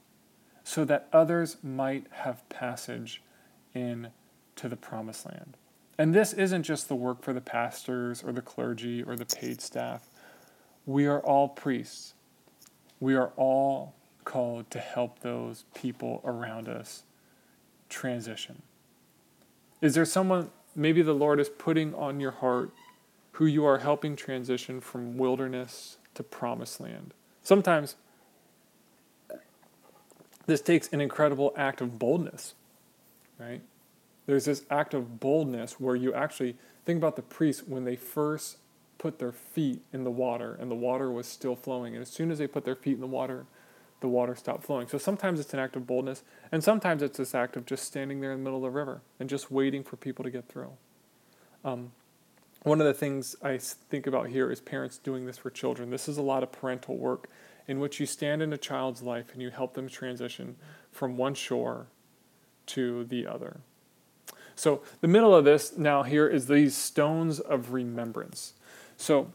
so 0.63 0.85
that 0.85 1.07
others 1.11 1.57
might 1.61 2.07
have 2.11 2.47
passage 2.49 3.21
in 3.73 4.09
to 4.55 4.69
the 4.69 4.75
promised 4.75 5.25
land. 5.25 5.57
And 5.97 6.13
this 6.13 6.33
isn't 6.33 6.63
just 6.63 6.87
the 6.87 6.95
work 6.95 7.21
for 7.21 7.33
the 7.33 7.41
pastors 7.41 8.23
or 8.23 8.31
the 8.31 8.41
clergy 8.41 9.03
or 9.03 9.15
the 9.15 9.25
paid 9.25 9.61
staff. 9.61 10.07
We 10.85 11.05
are 11.05 11.19
all 11.19 11.49
priests. 11.49 12.13
We 13.03 13.15
are 13.15 13.33
all 13.35 13.95
called 14.23 14.71
to 14.71 14.79
help 14.79 15.19
those 15.19 15.65
people 15.73 16.21
around 16.23 16.69
us 16.69 17.03
transition. 17.89 18.61
Is 19.81 19.93
there 19.93 20.05
someone 20.05 20.51
maybe 20.73 21.01
the 21.01 21.11
Lord 21.11 21.41
is 21.41 21.49
putting 21.49 21.93
on 21.95 22.21
your 22.21 22.31
heart 22.31 22.71
who 23.33 23.45
you 23.45 23.65
are 23.65 23.79
helping 23.79 24.15
transition 24.15 24.79
from 24.79 25.17
wilderness 25.17 25.97
to 26.13 26.23
promised 26.23 26.79
land? 26.79 27.13
Sometimes 27.41 27.97
this 30.45 30.61
takes 30.61 30.87
an 30.93 31.01
incredible 31.01 31.51
act 31.57 31.81
of 31.81 31.99
boldness, 31.99 32.53
right? 33.37 33.59
there's 34.27 34.45
this 34.45 34.63
act 34.69 34.93
of 34.93 35.19
boldness 35.19 35.77
where 35.77 35.97
you 35.97 36.13
actually 36.13 36.55
think 36.85 36.97
about 36.97 37.17
the 37.17 37.21
priests 37.21 37.63
when 37.67 37.83
they 37.83 37.97
first 37.97 38.59
put 39.03 39.19
their 39.19 39.33
feet 39.33 39.81
in 39.91 40.05
the 40.05 40.09
water 40.09 40.57
and 40.61 40.71
the 40.71 40.75
water 40.75 41.11
was 41.11 41.27
still 41.27 41.57
flowing. 41.57 41.93
And 41.93 42.01
as 42.01 42.09
soon 42.09 42.31
as 42.31 42.37
they 42.37 42.47
put 42.47 42.63
their 42.63 42.73
feet 42.73 42.93
in 42.93 43.01
the 43.01 43.05
water, 43.05 43.45
the 43.99 44.07
water 44.07 44.33
stopped 44.33 44.63
flowing. 44.63 44.87
So 44.87 44.97
sometimes 44.97 45.41
it's 45.41 45.53
an 45.53 45.59
act 45.59 45.75
of 45.75 45.85
boldness, 45.85 46.23
and 46.53 46.63
sometimes 46.63 47.03
it's 47.03 47.17
this 47.17 47.35
act 47.35 47.57
of 47.57 47.65
just 47.65 47.83
standing 47.83 48.21
there 48.21 48.31
in 48.31 48.39
the 48.39 48.43
middle 48.45 48.59
of 48.59 48.71
the 48.71 48.77
river 48.77 49.01
and 49.19 49.29
just 49.29 49.51
waiting 49.51 49.83
for 49.83 49.97
people 49.97 50.23
to 50.23 50.31
get 50.31 50.47
through. 50.47 50.71
Um, 51.65 51.91
one 52.61 52.79
of 52.79 52.87
the 52.87 52.93
things 52.93 53.35
I 53.43 53.57
think 53.57 54.07
about 54.07 54.27
here 54.27 54.49
is 54.49 54.61
parents 54.61 54.99
doing 54.99 55.25
this 55.25 55.37
for 55.37 55.49
children. 55.49 55.89
This 55.89 56.07
is 56.07 56.15
a 56.15 56.21
lot 56.21 56.41
of 56.41 56.53
parental 56.53 56.95
work 56.95 57.29
in 57.67 57.81
which 57.81 57.99
you 57.99 58.05
stand 58.05 58.41
in 58.41 58.53
a 58.53 58.57
child's 58.57 59.01
life 59.01 59.33
and 59.33 59.41
you 59.41 59.49
help 59.49 59.73
them 59.73 59.89
transition 59.89 60.55
from 60.93 61.17
one 61.17 61.33
shore 61.33 61.87
to 62.67 63.03
the 63.03 63.27
other. 63.27 63.57
So 64.55 64.81
the 65.01 65.09
middle 65.09 65.35
of 65.35 65.43
this 65.43 65.77
now 65.77 66.03
here 66.03 66.25
is 66.25 66.47
these 66.47 66.77
stones 66.77 67.41
of 67.41 67.73
remembrance. 67.73 68.53
So 68.97 69.31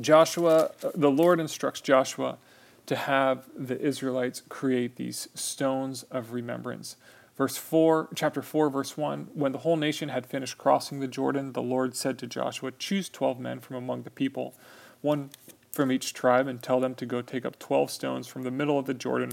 Joshua, 0.00 0.70
uh, 0.82 0.90
the 0.94 1.10
Lord 1.10 1.40
instructs 1.40 1.80
Joshua 1.80 2.38
to 2.86 2.96
have 2.96 3.44
the 3.56 3.80
Israelites 3.80 4.42
create 4.48 4.96
these 4.96 5.28
stones 5.34 6.02
of 6.04 6.32
remembrance. 6.32 6.96
Verse 7.36 7.56
4, 7.56 8.10
chapter 8.14 8.42
4, 8.42 8.70
verse 8.70 8.96
1 8.96 9.28
When 9.34 9.52
the 9.52 9.58
whole 9.58 9.76
nation 9.76 10.08
had 10.08 10.26
finished 10.26 10.58
crossing 10.58 11.00
the 11.00 11.08
Jordan, 11.08 11.52
the 11.52 11.62
Lord 11.62 11.96
said 11.96 12.18
to 12.18 12.26
Joshua, 12.26 12.72
Choose 12.72 13.08
12 13.08 13.40
men 13.40 13.60
from 13.60 13.76
among 13.76 14.02
the 14.02 14.10
people, 14.10 14.54
one 15.00 15.30
from 15.72 15.90
each 15.90 16.14
tribe, 16.14 16.46
and 16.46 16.62
tell 16.62 16.78
them 16.78 16.94
to 16.94 17.06
go 17.06 17.22
take 17.22 17.44
up 17.44 17.58
12 17.58 17.90
stones 17.90 18.26
from 18.28 18.42
the 18.42 18.50
middle 18.50 18.78
of 18.78 18.86
the 18.86 18.94
Jordan, 18.94 19.32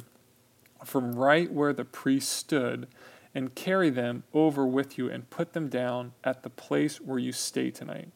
from 0.84 1.14
right 1.14 1.52
where 1.52 1.74
the 1.74 1.86
priest 1.86 2.32
stood, 2.32 2.88
and 3.36 3.54
carry 3.54 3.90
them 3.90 4.24
over 4.34 4.66
with 4.66 4.98
you 4.98 5.10
and 5.10 5.30
put 5.30 5.54
them 5.54 5.70
down 5.70 6.14
at 6.24 6.42
the 6.42 6.50
place 6.50 7.00
where 7.00 7.20
you 7.20 7.32
stay 7.32 7.70
tonight. 7.70 8.10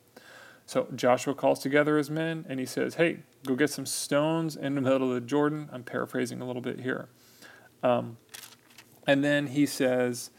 So 0.66 0.88
Joshua 0.96 1.36
calls 1.36 1.60
together 1.60 1.98
his 1.98 2.10
men 2.10 2.46
and 2.50 2.60
he 2.60 2.66
says, 2.66 2.96
Hey, 2.96 3.20
go 3.46 3.56
get 3.56 3.70
some 3.70 3.86
stones 3.86 4.56
in 4.56 4.76
the 4.76 4.82
middle 4.82 5.10
of 5.10 5.14
the 5.14 5.22
Jordan. 5.22 5.70
I'm 5.72 5.84
paraphrasing 5.84 6.42
a 6.42 6.46
little 6.46 6.62
bit 6.62 6.80
here. 6.80 7.08
Um, 7.84 8.18
and 9.06 9.24
then 9.24 9.48
he 9.48 9.66
says 9.66 10.32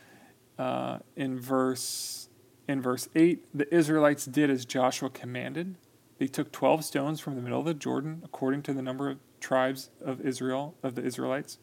uh, 0.59 0.99
in 1.14 1.38
verse 1.38 2.28
in 2.68 2.83
verse 2.83 3.09
8, 3.14 3.45
the 3.54 3.73
Israelites 3.73 4.25
did 4.25 4.50
as 4.50 4.64
Joshua 4.64 5.09
commanded. 5.09 5.76
They 6.18 6.26
took 6.26 6.50
12 6.50 6.85
stones 6.85 7.21
from 7.21 7.37
the 7.37 7.40
middle 7.40 7.61
of 7.61 7.64
the 7.64 7.75
Jordan, 7.75 8.23
according 8.25 8.62
to 8.62 8.73
the 8.73 8.83
number 8.83 9.09
of 9.09 9.18
tribes 9.38 9.90
of 10.04 10.21
Israel, 10.21 10.75
of 10.83 10.97
the 10.97 11.04
Israelites, 11.04 11.59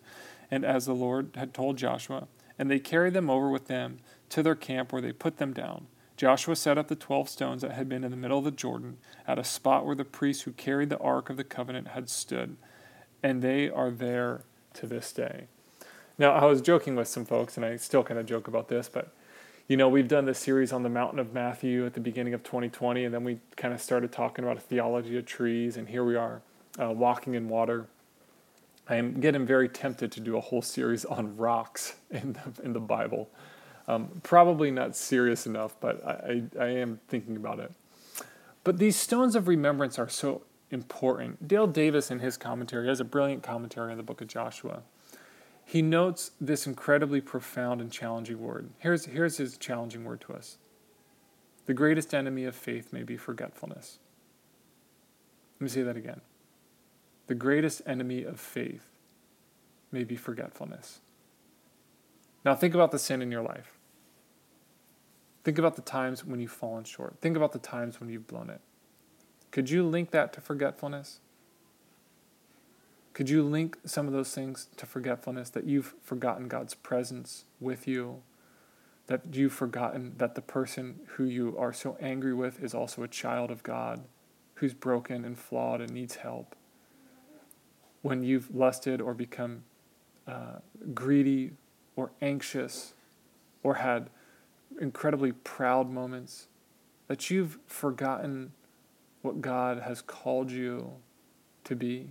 and 0.50 0.64
as 0.64 0.86
the 0.86 0.94
Lord 0.94 1.32
had 1.36 1.54
told 1.54 1.78
Joshua 1.78 2.30
and 2.58 2.70
they 2.70 2.80
carried 2.80 3.14
them 3.14 3.30
over 3.30 3.50
with 3.50 3.68
them 3.68 4.00
to 4.30 4.44
their 4.44 4.56
camp 4.56 4.92
where 4.92 5.02
they 5.02 5.12
put 5.12 5.38
them 5.38 5.54
down. 5.54 5.88
Joshua 6.16 6.56
set 6.56 6.78
up 6.78 6.88
the 6.88 6.96
twelve 6.96 7.30
stones 7.30 7.62
that 7.62 7.72
had 7.72 7.90
been 7.90 8.04
in 8.04 8.12
the 8.12 8.18
middle 8.18 8.38
of 8.38 8.46
the 8.46 8.52
Jordan 8.52 8.98
at 9.28 9.40
a 9.40 9.44
spot 9.44 9.86
where 9.86 9.96
the 9.96 10.06
priests 10.06 10.44
who 10.44 10.52
carried 10.52 10.90
the 10.90 11.00
ark 11.00 11.30
of 11.30 11.38
the 11.38 11.44
covenant 11.44 11.90
had 11.90 12.10
stood, 12.10 12.56
and 13.22 13.42
they 13.42 13.70
are 13.70 13.90
there 13.90 14.44
to 14.76 14.88
this 14.88 15.12
day. 15.12 15.48
Now, 16.18 16.32
I 16.32 16.46
was 16.46 16.62
joking 16.62 16.96
with 16.96 17.08
some 17.08 17.26
folks, 17.26 17.58
and 17.58 17.66
I 17.66 17.76
still 17.78 18.04
kind 18.04 18.20
of 18.20 18.26
joke 18.26 18.48
about 18.48 18.68
this, 18.68 18.88
but 18.88 19.14
you 19.68 19.78
know, 19.78 19.88
we've 19.88 20.08
done 20.08 20.26
this 20.26 20.40
series 20.40 20.74
on 20.74 20.84
the 20.84 20.90
mountain 20.90 21.20
of 21.20 21.34
Matthew 21.34 21.86
at 21.86 21.94
the 21.94 22.02
beginning 22.02 22.34
of 22.34 22.44
2020, 22.44 23.06
and 23.06 23.14
then 23.14 23.24
we 23.24 23.40
kind 23.56 23.74
of 23.74 23.82
started 23.82 24.12
talking 24.12 24.44
about 24.44 24.58
a 24.58 24.60
theology 24.60 25.18
of 25.18 25.26
trees, 25.26 25.78
and 25.78 25.88
here 25.88 26.04
we 26.04 26.16
are 26.16 26.42
uh, 26.80 26.92
walking 26.92 27.34
in 27.34 27.48
water. 27.48 27.88
I 28.90 28.98
am 28.98 29.22
getting 29.22 29.46
very 29.46 29.70
tempted 29.70 30.12
to 30.12 30.20
do 30.20 30.36
a 30.36 30.42
whole 30.42 30.62
series 30.62 31.06
on 31.06 31.38
rocks 31.38 31.96
in 32.12 32.34
the, 32.34 32.64
in 32.64 32.74
the 32.74 32.82
Bible. 32.82 33.30
Um, 33.88 34.22
probably 34.24 34.72
not 34.72 34.96
serious 34.96 35.46
enough, 35.46 35.76
but 35.80 36.06
I, 36.06 36.44
I, 36.60 36.64
I 36.64 36.68
am 36.70 37.00
thinking 37.08 37.36
about 37.36 37.60
it. 37.60 37.72
But 38.64 38.78
these 38.78 38.96
stones 38.96 39.36
of 39.36 39.48
remembrance 39.48 40.00
are 40.00 40.08
so 40.08 40.44
important. 40.72 41.48
Dale 41.48 41.68
Davis, 41.68 42.10
in 42.10 42.20
his 42.20 42.38
commentary, 42.38 42.88
has 42.88 43.00
a 43.00 43.06
brilliant 43.06 43.44
commentary 43.44 43.92
on 43.92 43.98
the 43.98 44.04
book 44.04 44.22
of 44.22 44.28
Joshua. 44.28 44.84
He 45.66 45.82
notes 45.82 46.32
this 46.40 46.66
incredibly 46.66 47.22
profound 47.22 47.82
and 47.82 47.92
challenging 47.92 48.42
word. 48.42 48.70
Here's, 48.80 49.06
here's 49.06 49.38
his 49.38 49.58
challenging 49.58 50.04
word 50.06 50.22
to 50.22 50.34
us 50.34 50.58
The 51.66 51.74
greatest 51.74 52.14
enemy 52.14 52.46
of 52.46 52.56
faith 52.56 52.94
may 52.94 53.04
be 53.04 53.18
forgetfulness. 53.18 54.00
Let 55.60 55.66
me 55.66 55.70
say 55.70 55.84
that 55.84 55.98
again 55.98 56.22
the 57.28 57.36
greatest 57.36 57.82
enemy 57.86 58.24
of 58.24 58.40
faith 58.40 58.82
may 59.92 60.04
be 60.04 60.16
forgetfulness. 60.16 61.00
Now, 62.46 62.56
think 62.56 62.74
about 62.74 62.92
the 62.92 63.00
sin 63.00 63.22
in 63.22 63.32
your 63.32 63.42
life. 63.42 63.72
Think 65.44 65.58
about 65.58 65.76
the 65.76 65.82
times 65.82 66.26
when 66.26 66.40
you've 66.40 66.52
fallen 66.52 66.84
short. 66.84 67.16
Think 67.22 67.36
about 67.36 67.52
the 67.52 67.60
times 67.60 68.00
when 68.00 68.10
you've 68.10 68.28
blown 68.28 68.50
it. 68.50 68.62
Could 69.52 69.70
you 69.70 69.84
link 69.84 70.12
that 70.12 70.34
to 70.34 70.42
forgetfulness? 70.42 71.20
Could 73.14 73.30
you 73.30 73.44
link 73.44 73.78
some 73.86 74.08
of 74.08 74.14
those 74.14 74.34
things 74.34 74.68
to 74.78 74.86
forgetfulness 74.86 75.50
that 75.52 75.66
you've 75.66 75.94
forgotten 76.02 76.48
God's 76.48 76.74
presence 76.74 77.46
with 77.60 77.88
you? 77.88 78.24
That 79.08 79.36
you've 79.36 79.54
forgotten 79.54 80.16
that 80.18 80.36
the 80.36 80.42
person 80.42 81.02
who 81.16 81.26
you 81.26 81.56
are 81.58 81.74
so 81.74 81.98
angry 82.02 82.34
with 82.34 82.64
is 82.64 82.74
also 82.74 83.04
a 83.04 83.08
child 83.08 83.52
of 83.52 83.62
God 83.62 84.06
who's 84.56 84.74
broken 84.74 85.26
and 85.26 85.38
flawed 85.38 85.82
and 85.82 85.92
needs 85.92 86.16
help? 86.16 86.56
When 88.02 88.24
you've 88.24 88.54
lusted 88.56 89.02
or 89.02 89.14
become 89.14 89.64
uh, 90.26 90.60
greedy 90.94 91.52
or 91.96 92.12
anxious 92.22 92.94
or 93.62 93.76
had 93.76 94.10
incredibly 94.80 95.32
proud 95.32 95.90
moments, 95.90 96.48
that 97.08 97.30
you've 97.30 97.60
forgotten 97.68 98.52
what 99.22 99.42
God 99.42 99.82
has 99.82 100.02
called 100.02 100.52
you 100.52 100.94
to 101.64 101.76
be. 101.76 102.10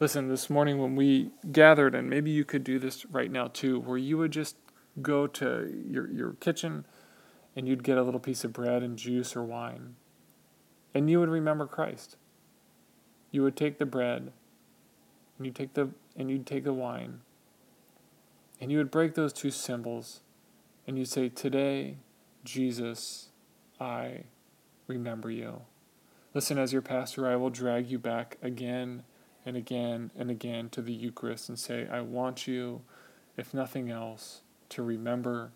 Listen, 0.00 0.28
this 0.28 0.48
morning 0.48 0.78
when 0.78 0.96
we 0.96 1.30
gathered, 1.52 1.94
and 1.94 2.08
maybe 2.08 2.30
you 2.30 2.44
could 2.44 2.64
do 2.64 2.78
this 2.78 3.04
right 3.06 3.30
now 3.30 3.48
too, 3.48 3.80
where 3.80 3.98
you 3.98 4.16
would 4.18 4.30
just 4.30 4.56
go 5.02 5.26
to 5.26 5.82
your, 5.88 6.10
your 6.10 6.32
kitchen 6.34 6.84
and 7.56 7.68
you'd 7.68 7.82
get 7.82 7.98
a 7.98 8.02
little 8.02 8.20
piece 8.20 8.44
of 8.44 8.52
bread 8.52 8.82
and 8.82 8.96
juice 8.96 9.34
or 9.34 9.42
wine, 9.42 9.96
and 10.94 11.10
you 11.10 11.20
would 11.20 11.28
remember 11.28 11.66
Christ. 11.66 12.16
You 13.30 13.42
would 13.42 13.56
take 13.56 13.78
the 13.78 13.86
bread 13.86 14.32
and 15.36 15.46
you 15.46 15.52
take 15.52 15.74
the 15.74 15.90
and 16.16 16.30
you'd 16.30 16.46
take 16.46 16.64
the 16.64 16.72
wine 16.72 17.20
and 18.60 18.70
you 18.70 18.78
would 18.78 18.90
break 18.90 19.14
those 19.14 19.32
two 19.32 19.50
symbols 19.50 20.20
and 20.86 20.98
you'd 20.98 21.08
say, 21.08 21.28
Today, 21.28 21.96
Jesus, 22.44 23.28
I 23.80 24.24
remember 24.86 25.30
you. 25.30 25.62
Listen, 26.34 26.58
as 26.58 26.72
your 26.72 26.82
pastor, 26.82 27.26
I 27.26 27.36
will 27.36 27.50
drag 27.50 27.90
you 27.90 27.98
back 27.98 28.38
again 28.42 29.02
and 29.44 29.56
again 29.56 30.10
and 30.16 30.30
again 30.30 30.68
to 30.70 30.82
the 30.82 30.92
Eucharist 30.92 31.48
and 31.48 31.58
say, 31.58 31.88
I 31.90 32.00
want 32.00 32.46
you, 32.46 32.82
if 33.36 33.54
nothing 33.54 33.90
else, 33.90 34.42
to 34.70 34.82
remember 34.82 35.52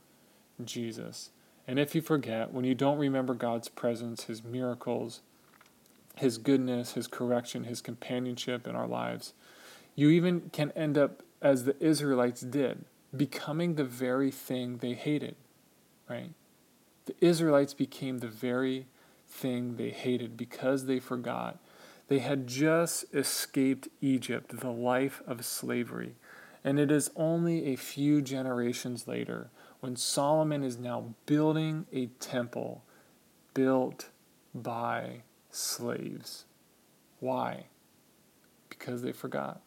Jesus. 0.65 1.31
And 1.67 1.79
if 1.79 1.95
you 1.95 2.01
forget, 2.01 2.53
when 2.53 2.65
you 2.65 2.75
don't 2.75 2.99
remember 2.99 3.35
God's 3.35 3.69
presence, 3.69 4.25
His 4.25 4.43
miracles, 4.43 5.21
His 6.17 6.39
goodness, 6.39 6.93
His 6.93 7.07
correction, 7.07 7.65
His 7.65 7.81
companionship 7.81 8.67
in 8.67 8.75
our 8.75 8.89
lives, 8.89 9.35
you 9.95 10.09
even 10.11 10.51
can 10.53 10.73
end 10.73 10.97
up 10.97 11.23
as 11.41 11.65
the 11.65 11.77
Israelites 11.85 12.41
did, 12.41 12.85
becoming 13.17 13.75
the 13.75 13.85
very 13.85 14.31
thing 14.31 14.79
they 14.79 14.95
hated, 14.95 15.37
right? 16.09 16.33
The 17.07 17.15
Israelites 17.21 17.75
became 17.75 18.19
the 18.19 18.29
very 18.29 18.87
thing 19.29 19.77
they 19.77 19.91
hated 19.91 20.37
because 20.37 20.87
they 20.87 21.01
forgot. 21.01 21.59
They 22.09 22.21
had 22.21 22.47
just 22.47 23.05
escaped 23.15 23.89
Egypt, 24.01 24.61
the 24.61 24.71
life 24.71 25.23
of 25.27 25.45
slavery. 25.45 26.15
And 26.65 26.79
it 26.79 26.91
is 26.91 27.11
only 27.17 27.67
a 27.67 27.77
few 27.77 28.23
generations 28.23 29.09
later 29.09 29.51
when 29.81 29.97
Solomon 29.97 30.63
is 30.63 30.79
now 30.79 31.15
building 31.27 31.87
a 31.93 32.07
temple 32.21 32.85
built 33.53 34.11
by 34.55 35.23
slaves. 35.51 36.45
Why? 37.19 37.67
Because 38.69 39.03
they 39.03 39.13
forgot. 39.13 39.61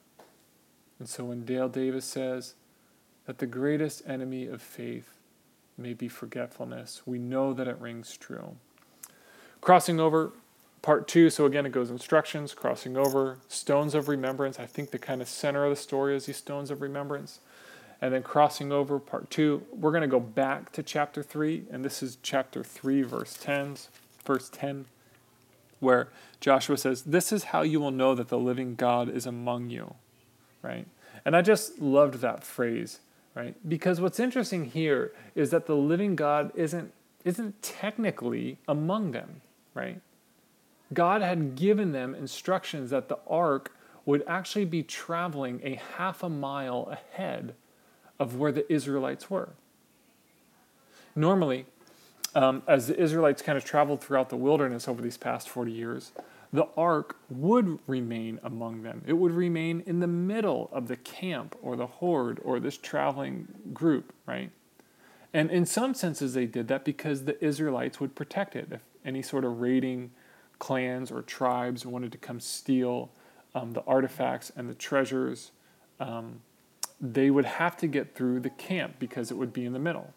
And 0.99 1.09
so 1.09 1.25
when 1.25 1.43
Dale 1.43 1.67
Davis 1.67 2.05
says 2.05 2.55
that 3.25 3.39
the 3.39 3.47
greatest 3.47 4.03
enemy 4.07 4.47
of 4.47 4.61
faith 4.61 5.17
may 5.77 5.93
be 5.93 6.07
forgetfulness, 6.07 7.01
we 7.05 7.19
know 7.19 7.53
that 7.53 7.67
it 7.67 7.77
rings 7.79 8.15
true. 8.17 8.55
Crossing 9.61 9.99
over, 9.99 10.31
part 10.85 11.07
two. 11.07 11.31
So 11.31 11.45
again, 11.45 11.65
it 11.65 11.71
goes 11.71 11.89
instructions, 11.89 12.53
crossing 12.53 12.95
over, 12.95 13.39
stones 13.47 13.95
of 13.95 14.07
remembrance. 14.07 14.59
I 14.59 14.67
think 14.67 14.91
the 14.91 14.99
kind 14.99 15.21
of 15.21 15.27
center 15.27 15.63
of 15.63 15.71
the 15.71 15.75
story 15.75 16.15
is 16.15 16.27
these 16.27 16.37
stones 16.37 16.69
of 16.69 16.81
remembrance. 16.81 17.39
And 18.01 18.13
then 18.13 18.21
crossing 18.21 18.71
over, 18.71 18.99
part 18.99 19.31
two. 19.31 19.63
We're 19.71 19.91
going 19.91 20.01
to 20.01 20.07
go 20.07 20.19
back 20.19 20.71
to 20.73 20.83
chapter 20.83 21.23
three, 21.23 21.63
and 21.71 21.83
this 21.83 22.03
is 22.03 22.19
chapter 22.21 22.63
three, 22.63 23.01
verse 23.01 23.35
10, 23.41 23.77
verse 24.23 24.49
10, 24.49 24.85
where 25.79 26.09
Joshua 26.39 26.77
says, 26.77 27.01
This 27.01 27.31
is 27.31 27.45
how 27.45 27.63
you 27.63 27.79
will 27.79 27.91
know 27.91 28.13
that 28.13 28.27
the 28.27 28.37
living 28.37 28.75
God 28.75 29.09
is 29.09 29.25
among 29.25 29.71
you. 29.71 29.95
Right? 30.61 30.85
And 31.25 31.35
I 31.35 31.41
just 31.41 31.79
loved 31.79 32.15
that 32.15 32.43
phrase, 32.43 32.99
right? 33.35 33.55
Because 33.67 34.01
what's 34.01 34.19
interesting 34.19 34.65
here 34.65 35.11
is 35.35 35.51
that 35.51 35.67
the 35.67 35.75
living 35.75 36.15
God 36.15 36.51
isn't 36.55 36.91
isn't 37.23 37.61
technically 37.63 38.59
among 38.67 39.11
them 39.11 39.41
right? 39.75 40.01
God 40.91 41.21
had 41.21 41.55
given 41.55 41.91
them 41.91 42.15
instructions 42.15 42.89
that 42.89 43.09
the 43.09 43.19
ark 43.27 43.71
would 44.05 44.23
actually 44.27 44.65
be 44.65 44.81
traveling 44.81 45.61
a 45.63 45.79
half 45.97 46.23
a 46.23 46.29
mile 46.29 46.87
ahead 46.91 47.53
of 48.17 48.37
where 48.37 48.51
the 48.51 48.71
Israelites 48.71 49.29
were. 49.29 49.49
Normally, 51.15 51.65
um, 52.33 52.63
as 52.67 52.87
the 52.87 52.99
Israelites 52.99 53.41
kind 53.41 53.57
of 53.57 53.65
traveled 53.65 54.01
throughout 54.01 54.29
the 54.29 54.37
wilderness 54.37 54.87
over 54.87 55.01
these 55.01 55.17
past 55.17 55.49
40 55.49 55.71
years, 55.71 56.11
the 56.53 56.67
ark 56.77 57.17
would 57.29 57.79
remain 57.87 58.39
among 58.43 58.83
them. 58.83 59.01
It 59.05 59.13
would 59.13 59.31
remain 59.31 59.83
in 59.85 59.99
the 59.99 60.07
middle 60.07 60.69
of 60.71 60.87
the 60.87 60.95
camp 60.95 61.55
or 61.61 61.75
the 61.75 61.87
horde 61.87 62.39
or 62.43 62.59
this 62.59 62.77
traveling 62.77 63.47
group, 63.73 64.13
right? 64.25 64.51
And 65.33 65.51
in 65.51 65.65
some 65.65 65.93
senses, 65.93 66.33
they 66.33 66.45
did 66.45 66.67
that 66.69 66.85
because 66.85 67.25
the 67.25 67.43
Israelites 67.43 67.99
would 67.99 68.15
protect 68.15 68.55
it. 68.55 68.69
If 68.71 68.81
any 69.03 69.21
sort 69.21 69.43
of 69.43 69.59
raiding 69.59 70.11
clans 70.59 71.11
or 71.11 71.21
tribes 71.21 71.85
wanted 71.85 72.11
to 72.13 72.17
come 72.17 72.39
steal 72.39 73.11
um, 73.53 73.73
the 73.73 73.83
artifacts 73.83 74.51
and 74.55 74.69
the 74.69 74.73
treasures, 74.73 75.51
um, 75.99 76.41
they 77.01 77.29
would 77.29 77.45
have 77.45 77.75
to 77.77 77.87
get 77.87 78.15
through 78.15 78.39
the 78.39 78.49
camp 78.49 78.95
because 78.99 79.31
it 79.31 79.35
would 79.35 79.51
be 79.51 79.65
in 79.65 79.73
the 79.73 79.79
middle. 79.79 80.13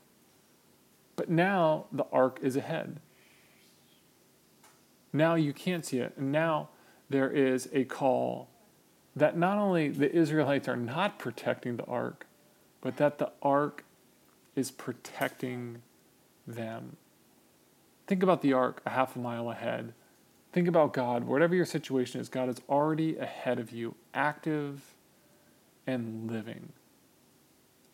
But 1.16 1.28
now 1.28 1.86
the 1.90 2.06
ark 2.12 2.38
is 2.42 2.54
ahead. 2.54 3.00
Now 5.12 5.34
you 5.34 5.52
can't 5.52 5.84
see 5.84 5.98
it. 5.98 6.14
And 6.16 6.32
now 6.32 6.68
there 7.08 7.30
is 7.30 7.68
a 7.72 7.84
call 7.84 8.48
that 9.16 9.36
not 9.36 9.58
only 9.58 9.88
the 9.88 10.14
Israelites 10.14 10.68
are 10.68 10.76
not 10.76 11.18
protecting 11.18 11.76
the 11.76 11.84
ark, 11.84 12.26
but 12.80 12.96
that 12.98 13.18
the 13.18 13.30
ark 13.42 13.84
is 14.54 14.70
protecting 14.70 15.82
them. 16.46 16.96
Think 18.06 18.22
about 18.22 18.42
the 18.42 18.52
ark 18.52 18.80
a 18.86 18.90
half 18.90 19.16
a 19.16 19.18
mile 19.18 19.50
ahead. 19.50 19.92
Think 20.52 20.66
about 20.66 20.92
God. 20.92 21.24
Whatever 21.24 21.54
your 21.54 21.66
situation 21.66 22.20
is, 22.20 22.28
God 22.28 22.48
is 22.48 22.60
already 22.68 23.16
ahead 23.18 23.58
of 23.58 23.70
you, 23.70 23.94
active 24.14 24.94
and 25.86 26.30
living. 26.30 26.72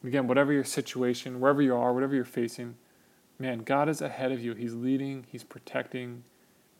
Again, 0.04 0.26
whatever 0.26 0.52
your 0.52 0.64
situation, 0.64 1.40
wherever 1.40 1.62
you 1.62 1.74
are, 1.74 1.92
whatever 1.92 2.14
you're 2.14 2.24
facing, 2.24 2.76
man, 3.38 3.60
God 3.60 3.88
is 3.88 4.00
ahead 4.00 4.32
of 4.32 4.42
you. 4.42 4.54
He's 4.54 4.74
leading, 4.74 5.26
He's 5.30 5.42
protecting, 5.42 6.24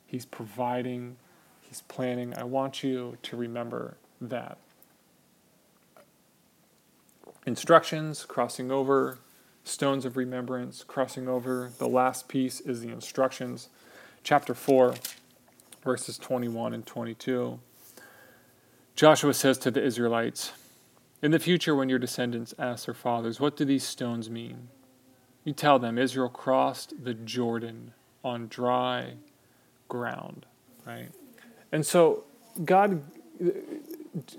He's 0.07 0.27
providing, 0.27 1.17
He's 1.62 1.83
planning. 1.83 2.35
I 2.37 2.45
want 2.45 2.83
you 2.83 3.17
to 3.23 3.37
remember 3.37 3.97
that. 4.21 4.59
Instructions, 7.47 8.25
crossing 8.25 8.71
over, 8.71 9.19
stones 9.64 10.05
of 10.05 10.17
remembrance, 10.17 10.85
crossing 10.85 11.29
over. 11.29 11.71
The 11.79 11.88
last 11.88 12.29
piece 12.29 12.61
is 12.61 12.81
the 12.81 12.90
instructions. 12.90 13.69
Chapter 14.23 14.55
4, 14.55 14.95
verses 15.83 16.17
21 16.17 16.73
and 16.73 16.87
22. 16.87 17.59
Joshua 18.95 19.35
says 19.35 19.59
to 19.59 19.71
the 19.71 19.83
Israelites, 19.83 20.53
In 21.21 21.33
the 21.33 21.38
future, 21.38 21.75
when 21.75 21.88
your 21.88 21.99
descendants 21.99 22.55
ask 22.59 22.87
their 22.87 22.95
fathers, 22.95 23.40
What 23.40 23.57
do 23.57 23.64
these 23.64 23.85
stones 23.85 24.31
mean? 24.31 24.69
You 25.45 25.53
tell 25.53 25.79
them, 25.79 25.99
Israel 25.99 26.31
crossed 26.31 27.05
the 27.05 27.14
Jordan 27.14 27.93
on 28.23 28.49
dry 28.49 29.14
ground, 29.88 30.47
right? 30.87 31.09
And 31.73 31.85
so 31.85 32.25
God 32.64 33.03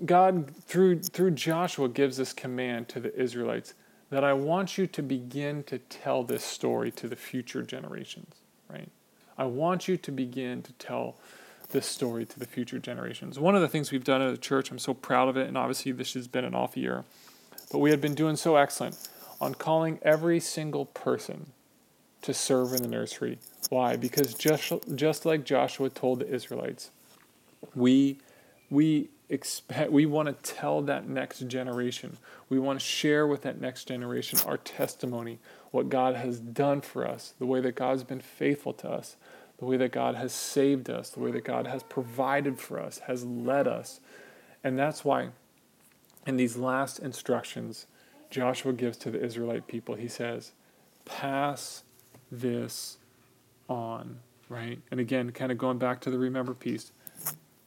God 0.06 0.56
through 0.56 1.00
through 1.02 1.32
Joshua 1.32 1.90
gives 1.90 2.18
this 2.18 2.34
command 2.34 2.88
to 2.90 3.00
the 3.00 3.14
Israelites 3.20 3.74
that 4.10 4.24
I 4.24 4.34
want 4.34 4.78
you 4.78 4.88
to 4.88 5.02
begin 5.02 5.64
to 5.64 5.80
tell 5.80 6.24
this 6.24 6.44
story 6.44 6.92
to 6.92 7.08
the 7.08 7.16
future 7.16 7.64
generations, 7.64 8.36
right? 8.70 8.90
I 9.38 9.46
want 9.46 9.88
you 9.88 9.98
to 9.98 10.12
begin 10.12 10.62
to 10.62 10.74
tell 10.74 11.18
this 11.72 11.86
story 11.86 12.26
to 12.26 12.40
the 12.40 12.46
future 12.46 12.80
generations. 12.80 13.40
One 13.40 13.56
of 13.56 13.62
the 13.62 13.68
things 13.68 13.92
we've 13.92 14.04
done 14.04 14.22
at 14.22 14.32
the 14.32 14.38
church, 14.38 14.72
I'm 14.72 14.80
so 14.80 14.94
proud 14.94 15.28
of 15.28 15.36
it, 15.36 15.48
and 15.48 15.58
obviously 15.58 15.92
this 15.92 16.14
has 16.14 16.28
been 16.28 16.46
an 16.46 16.56
off 16.56 16.78
year, 16.78 17.04
but 17.72 17.80
we 17.80 17.90
had 17.90 18.00
been 18.00 18.16
doing 18.16 18.36
so 18.36 18.56
excellent 18.56 19.10
on 19.42 19.56
calling 19.56 20.00
every 20.04 20.40
single 20.40 20.86
person 20.86 21.52
to 22.26 22.34
serve 22.34 22.74
in 22.74 22.82
the 22.84 22.90
nursery. 22.90 23.40
Why? 23.70 23.96
Because 23.98 24.34
just 24.36 24.74
just 24.96 25.26
like 25.26 25.46
Joshua 25.46 25.90
told 25.90 26.20
the 26.22 26.30
Israelites, 26.34 26.92
we 27.76 28.20
we 28.70 29.10
expect 29.30 29.92
we 29.92 30.06
want 30.06 30.28
to 30.30 30.54
tell 30.54 30.84
that 30.84 31.08
next 31.10 31.42
generation 31.48 32.18
we 32.50 32.60
want 32.60 32.80
to 32.80 32.86
share 32.86 33.28
with 33.28 33.42
that 33.44 33.60
next 33.62 33.86
generation 33.88 34.40
our 34.48 34.58
testimony 34.58 35.40
what 35.72 35.90
god 35.90 36.16
has 36.16 36.40
done 36.40 36.82
for 36.82 37.08
us 37.08 37.34
the 37.40 37.46
way 37.46 37.60
that 37.62 37.76
god's 37.76 38.04
been 38.04 38.22
faithful 38.22 38.74
to 38.74 38.90
us 38.90 39.18
the 39.60 39.66
way 39.66 39.78
that 39.78 39.92
god 39.92 40.16
has 40.16 40.34
saved 40.34 40.90
us 40.92 41.10
the 41.10 41.20
way 41.20 41.32
that 41.32 41.44
god 41.44 41.68
has 41.68 41.84
provided 41.84 42.60
for 42.60 42.80
us 42.80 43.00
has 43.08 43.26
led 43.26 43.68
us 43.68 44.00
And 44.64 44.80
that's 44.80 45.06
why 45.06 45.30
in 46.28 46.38
these 46.38 46.58
last 46.58 47.00
instructions 47.00 47.88
Joshua 48.32 48.74
gives 48.74 48.98
to 49.00 49.12
the 49.12 49.24
Israelite 49.24 49.68
people, 49.68 49.96
he 49.96 50.10
says, 50.10 50.54
pass 51.06 51.85
this 52.32 52.98
on, 53.70 54.20
right? 54.50 54.80
And 54.92 55.00
again, 55.00 55.32
kind 55.32 55.52
of 55.52 55.58
going 55.58 55.78
back 55.78 56.02
to 56.02 56.10
the 56.10 56.18
remember 56.18 56.54
piece, 56.54 56.92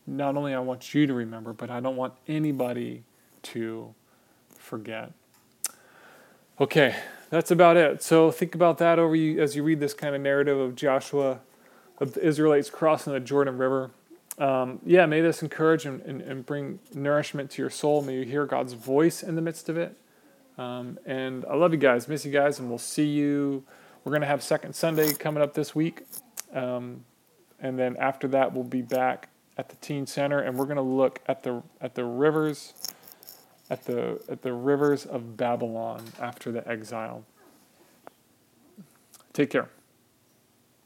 not 0.06 0.36
only 0.36 0.54
I 0.54 0.60
want 0.60 0.94
you 0.94 1.06
to 1.06 1.14
remember, 1.14 1.52
but 1.52 1.70
I 1.70 1.80
don't 1.80 1.96
want 1.96 2.14
anybody 2.26 3.02
to 3.42 3.94
forget. 4.56 5.12
Okay, 6.60 6.96
that's 7.30 7.50
about 7.50 7.76
it. 7.76 8.02
So 8.02 8.30
think 8.30 8.54
about 8.54 8.78
that 8.78 8.98
over 8.98 9.14
you 9.14 9.40
as 9.40 9.54
you 9.54 9.62
read 9.62 9.80
this 9.80 9.94
kind 9.94 10.14
of 10.14 10.20
narrative 10.20 10.58
of 10.58 10.74
Joshua, 10.74 11.40
of 12.00 12.14
the 12.14 12.24
Israelites 12.24 12.70
crossing 12.70 13.12
the 13.12 13.20
Jordan 13.20 13.58
River. 13.58 13.90
Um, 14.38 14.80
yeah, 14.84 15.06
may 15.06 15.20
this 15.20 15.42
encourage 15.42 15.84
and, 15.84 16.00
and, 16.02 16.22
and, 16.22 16.46
bring 16.46 16.78
nourishment 16.94 17.50
to 17.52 17.62
your 17.62 17.70
soul. 17.70 18.02
May 18.02 18.18
you 18.18 18.24
hear 18.24 18.46
God's 18.46 18.72
voice 18.72 19.20
in 19.20 19.34
the 19.34 19.42
midst 19.42 19.68
of 19.68 19.76
it. 19.76 19.96
Um, 20.56 20.98
and 21.04 21.44
I 21.46 21.56
love 21.56 21.72
you 21.72 21.78
guys, 21.78 22.06
miss 22.06 22.24
you 22.24 22.30
guys, 22.30 22.60
and 22.60 22.68
we'll 22.68 22.78
see 22.78 23.06
you. 23.06 23.64
We're 24.04 24.10
going 24.10 24.22
to 24.22 24.28
have 24.28 24.42
Second 24.42 24.74
Sunday 24.74 25.12
coming 25.12 25.42
up 25.42 25.54
this 25.54 25.74
week. 25.74 26.02
Um, 26.52 27.04
and 27.60 27.78
then 27.78 27.96
after 27.98 28.28
that, 28.28 28.52
we'll 28.54 28.64
be 28.64 28.82
back 28.82 29.28
at 29.56 29.68
the 29.68 29.76
Teen 29.76 30.06
Center, 30.06 30.38
and 30.38 30.56
we're 30.56 30.66
going 30.66 30.76
to 30.76 30.82
look 30.82 31.20
at 31.26 31.42
the 31.42 31.62
at 31.80 31.94
the 31.94 32.04
rivers, 32.04 32.74
at 33.68 33.84
the 33.84 34.20
at 34.28 34.42
the 34.42 34.52
rivers 34.52 35.04
of 35.04 35.36
Babylon 35.36 36.04
after 36.20 36.52
the 36.52 36.66
exile. 36.68 37.24
Take 39.32 39.50
care. 39.50 39.68